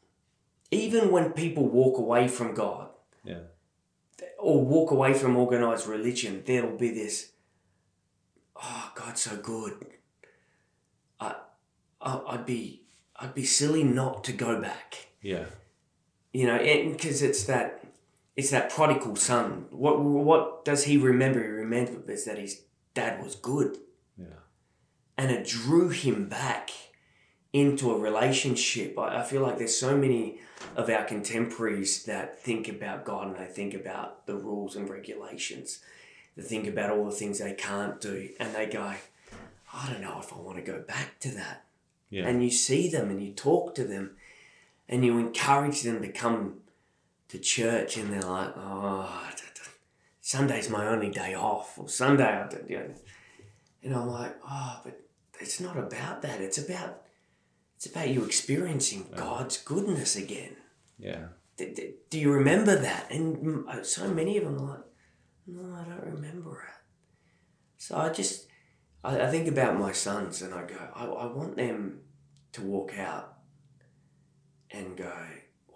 [0.72, 2.90] even when people walk away from God
[3.24, 3.42] Yeah.
[4.40, 7.32] or walk away from organized religion, there'll be this,
[8.56, 9.86] oh, God's so good.
[11.20, 11.36] I,
[12.02, 12.84] I, I'd be,
[13.18, 15.08] I'd be silly not to go back.
[15.22, 15.46] Yeah.
[16.34, 17.84] You know, because it's that,
[18.36, 19.66] it's that prodigal son.
[19.72, 21.42] What, what does he remember?
[21.42, 22.62] He remembers that his
[22.94, 23.78] dad was good.
[24.18, 24.26] Yeah.
[25.22, 26.72] And it drew him back
[27.54, 28.98] into a relationship.
[28.98, 30.40] I, I feel like there's so many
[30.76, 35.80] of our contemporaries that think about God and they think about the rules and regulations.
[36.36, 40.18] They think about all the things they can't do and they go, I don't know
[40.20, 41.66] if I want to go back to that.
[42.10, 42.28] Yeah.
[42.28, 44.16] And you see them and you talk to them
[44.90, 46.62] and you encourage them to come
[47.30, 49.30] to church and they're like, oh,
[50.20, 52.94] Sunday's my only day off or Sunday, I don't, you know.
[53.84, 55.01] And I'm like, oh, but
[55.42, 56.40] it's not about that.
[56.42, 57.02] It's about
[57.76, 60.56] it's about you experiencing God's goodness again.
[61.00, 61.26] yeah.
[61.58, 63.12] D- d- do you remember that?
[63.12, 64.86] And uh, so many of them are like,
[65.48, 66.80] no, I don't remember it.
[67.78, 68.48] So I just,
[69.04, 72.02] I, I think about my sons and I go, I, I want them
[72.54, 73.38] to walk out
[74.72, 75.12] and go,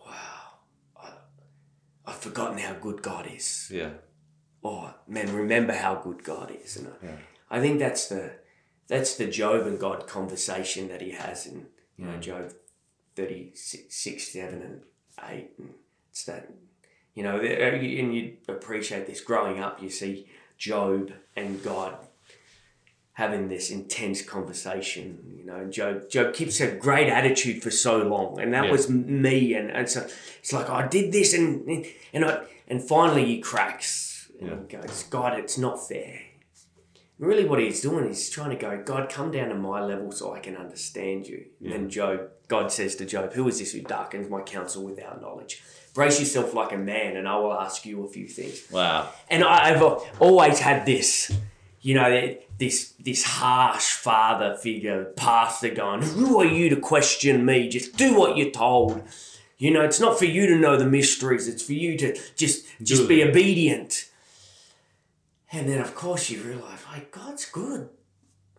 [0.06, 0.60] wow,
[0.96, 1.10] I,
[2.06, 3.70] I've forgotten how good God is.
[3.74, 3.94] Yeah.
[4.64, 6.78] Oh, man, remember how good God is.
[6.78, 7.18] And I, Yeah.
[7.52, 8.32] I think that's the
[8.88, 11.68] that's the Job and God conversation that he has in
[11.98, 12.22] you know hmm.
[12.22, 12.54] Job
[13.16, 14.82] 36, 6, 7 and
[15.24, 15.74] 8 and
[16.12, 16.50] it's that
[17.14, 19.22] you know uh, and you appreciate this.
[19.22, 20.28] Growing up you see
[20.58, 21.98] Job and God
[23.14, 28.40] having this intense conversation you know Job Job keeps a great attitude for so long
[28.42, 28.72] and that Yeah.
[28.72, 30.06] was me and, and so
[30.40, 35.04] it's like I did this and and I and finally he cracks and he goes
[35.04, 36.20] God it's not fair
[37.18, 40.34] really what he's doing is trying to go, God, come down to my level so
[40.34, 41.46] I can understand you.
[41.64, 45.64] And Job, God says to Job, Who is this who darkens my counsel without knowledge?
[45.94, 48.68] Brace yourself like a man, and I will ask you a few things.
[48.70, 49.10] Wow.
[49.30, 49.82] And I've
[50.20, 51.32] always had this,
[51.82, 57.70] you know, this this harsh father figure, pastor going, Who are you to question me?
[57.70, 59.04] Just do what you're told.
[59.58, 62.66] You know, it's not for you to know the mysteries, it's for you to just
[62.84, 64.10] just be obedient.
[65.56, 67.90] And then, of course, you realize, like, God's good.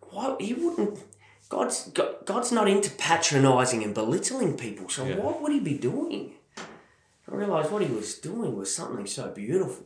[0.09, 0.99] Why he wouldn't?
[1.47, 4.89] God's God, God's not into patronizing and belittling people.
[4.89, 5.17] So Yeah.
[5.17, 6.33] what would he be doing?
[6.57, 9.85] I realized what he was doing was something so beautiful.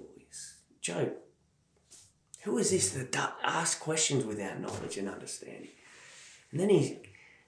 [0.79, 1.11] Job,
[2.43, 5.69] who is this that asks questions without knowledge and understanding?
[6.51, 6.97] And then he,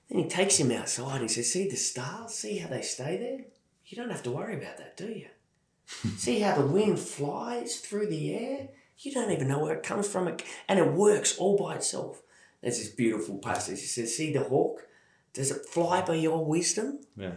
[0.09, 2.33] then he takes him outside and he says, "See the stars?
[2.35, 3.45] See how they stay there?
[3.85, 5.29] You don't have to worry about that, do you?
[6.17, 8.69] See how the wind flies through the air?
[8.99, 10.27] You don't even know where it comes from,
[10.67, 12.21] and it works all by itself."
[12.61, 13.81] There's this beautiful passage.
[13.81, 14.87] He says, "See the hawk?
[15.33, 17.33] Does it fly by your wisdom?" Yeah.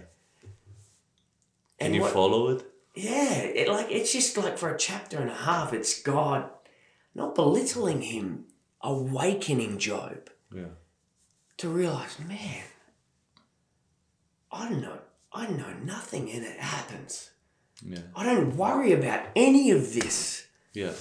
[1.78, 2.64] And Can you what- follow it?
[2.94, 6.50] Yeah, it like it's just like for a chapter and a half, it's God
[7.14, 8.46] not belittling him,
[8.80, 10.68] awakening Job Yeah.
[11.58, 12.64] to realize, man,
[14.50, 15.00] I don't know,
[15.32, 17.30] I know nothing, and it happens.
[17.82, 18.02] Yeah.
[18.14, 20.94] I don't worry about any of this, Yeah.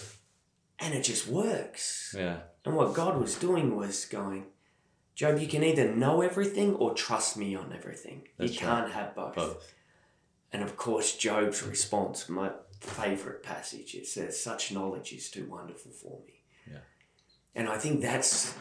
[0.79, 2.15] And it just works.
[2.17, 2.37] Yeah.
[2.63, 4.47] And what God was doing was going,
[5.15, 8.27] Job, you can either know everything or trust me on everything.
[8.37, 9.35] That's you can't have both.
[9.35, 9.73] Both.
[10.51, 15.91] And of course, Job's response, my favourite passage, it says, Such knowledge is too wonderful
[15.91, 16.43] for me.
[16.69, 16.79] Yeah.
[17.55, 18.55] And I think that's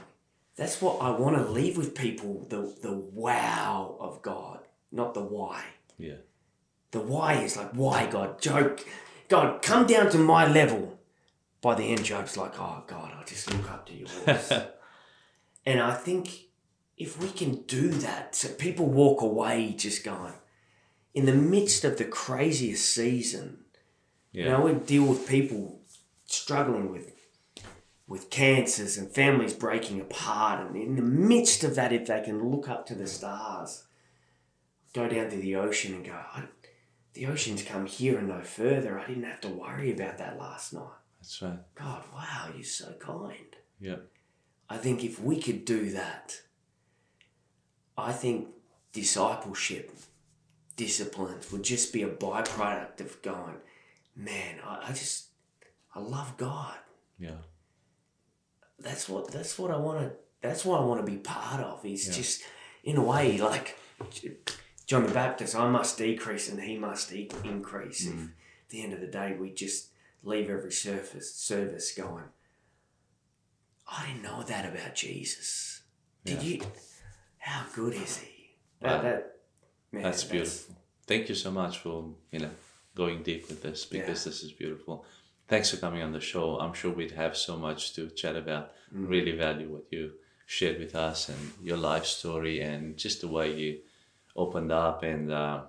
[0.57, 4.61] that's what I want to leave with people the, the wow of God,
[4.93, 5.65] not the why.
[5.99, 6.17] Yeah.
[6.93, 8.41] The why is like, why God?
[8.41, 8.79] Job,
[9.29, 10.94] God, come down to my level.
[11.65, 14.07] By the end, Job's like, oh God, I just look up to you.
[15.65, 16.29] and I think
[16.99, 20.35] if we can do that, so people walk away just going,
[21.15, 23.65] in the midst of the craziest season,
[24.31, 24.45] Yeah.
[24.45, 25.81] you know, we deal with people
[26.27, 27.13] struggling with
[28.07, 32.51] with cancers and families breaking apart, and in the midst of that, if they can
[32.51, 33.85] look up to the stars,
[34.93, 36.43] go down to the ocean and go, I,
[37.15, 38.99] the ocean's come here and no further.
[38.99, 41.01] I didn't have to worry about that last night.
[41.25, 41.59] That's right.
[41.75, 43.57] God, wow, you're so kind.
[43.81, 43.97] Yeah.
[44.69, 46.39] I think if we could do that,
[47.97, 48.49] I think
[48.93, 49.91] discipleship,
[50.77, 53.55] disciplines would just be a byproduct of going,
[54.15, 55.29] man, I, I just,
[55.95, 56.75] I love God.
[57.19, 57.41] Yeah.
[58.79, 60.13] That's what, that's what I want to,
[60.43, 62.13] that's what I want to be part of is Yeah.
[62.15, 62.43] just,
[62.83, 63.79] in a way, like
[64.87, 68.07] John the Baptist, I must decrease and he must increase.
[68.07, 68.13] Mm.
[68.13, 69.89] If at the end of the day, we just
[70.25, 72.25] leave every surface, service going,
[73.87, 75.83] I didn't know that about Jesus.
[76.25, 76.49] Did Yeah.
[76.49, 76.67] you?
[77.39, 78.57] How good is he?
[78.81, 78.89] Wow.
[78.91, 79.41] That, that,
[79.93, 80.77] man, That's beautiful.
[81.07, 82.51] Thank you so much for you know
[82.95, 85.05] going deep with this because this is beautiful.
[85.49, 86.59] Thanks for coming on the show.
[86.59, 88.73] I'm sure we'd have so much to chat about.
[88.91, 90.13] Really value what you
[90.47, 93.81] shared with us and your life story and just the way you
[94.37, 95.63] opened up and uh,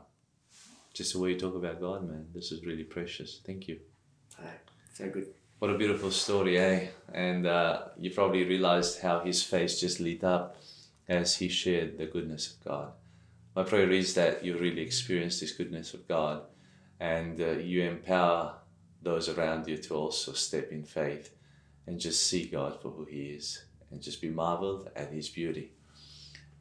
[0.94, 2.28] just the way you talk about God, man.
[2.34, 3.42] This is really precious.
[3.46, 3.80] Thank you.
[4.94, 5.28] So good.
[5.60, 6.88] What a beautiful story, eh?
[7.14, 10.58] And uh, you probably realized how his face just lit up
[11.08, 12.92] as he shared the goodness of God.
[13.56, 16.44] My prayer is that you really experience this goodness of God
[17.00, 18.56] and uh, you empower
[19.02, 21.36] those around you to also step in faith
[21.88, 25.72] and just see God for who He is and just be marveled at His beauty.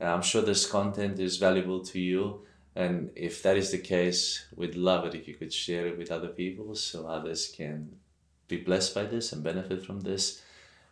[0.01, 2.43] I'm sure this content is valuable to you.
[2.77, 6.11] And if that is the case, we'd love it if you could share it with
[6.11, 7.97] other people so others can
[8.49, 10.43] be blessed by this and benefit from this.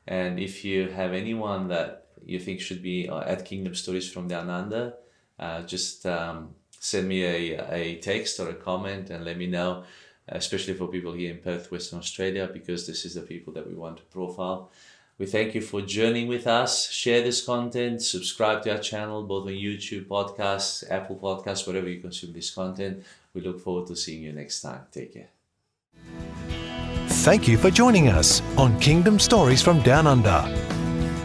[0.07, 4.29] And if you have anyone that you think should be uh, at Kingdom Stories from
[4.29, 4.95] Down Under,
[5.39, 9.85] uh, just um, send me a, a text or a comment and let me know,
[10.29, 13.75] especially for people here in Perth, Western Australia, because this is the people that we
[13.75, 14.71] want to profile.
[15.23, 16.91] We thank you for journeying with us.
[16.91, 22.01] Share this content, subscribe to our channel, both on YouTube, podcasts, Apple Podcasts, wherever you
[22.01, 23.05] consume this content.
[23.33, 24.81] We look forward to seeing you next time.
[24.91, 25.29] Take care.
[27.07, 30.43] Thank you for joining us on Kingdom Stories from Down Under.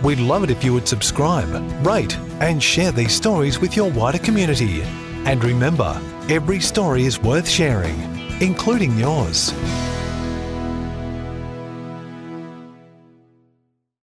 [0.04, 1.50] We'd love it if you would subscribe,
[1.84, 4.84] rate, and share these stories with your wider community.
[5.26, 8.00] And remember, every story is worth sharing,
[8.44, 9.52] including yours.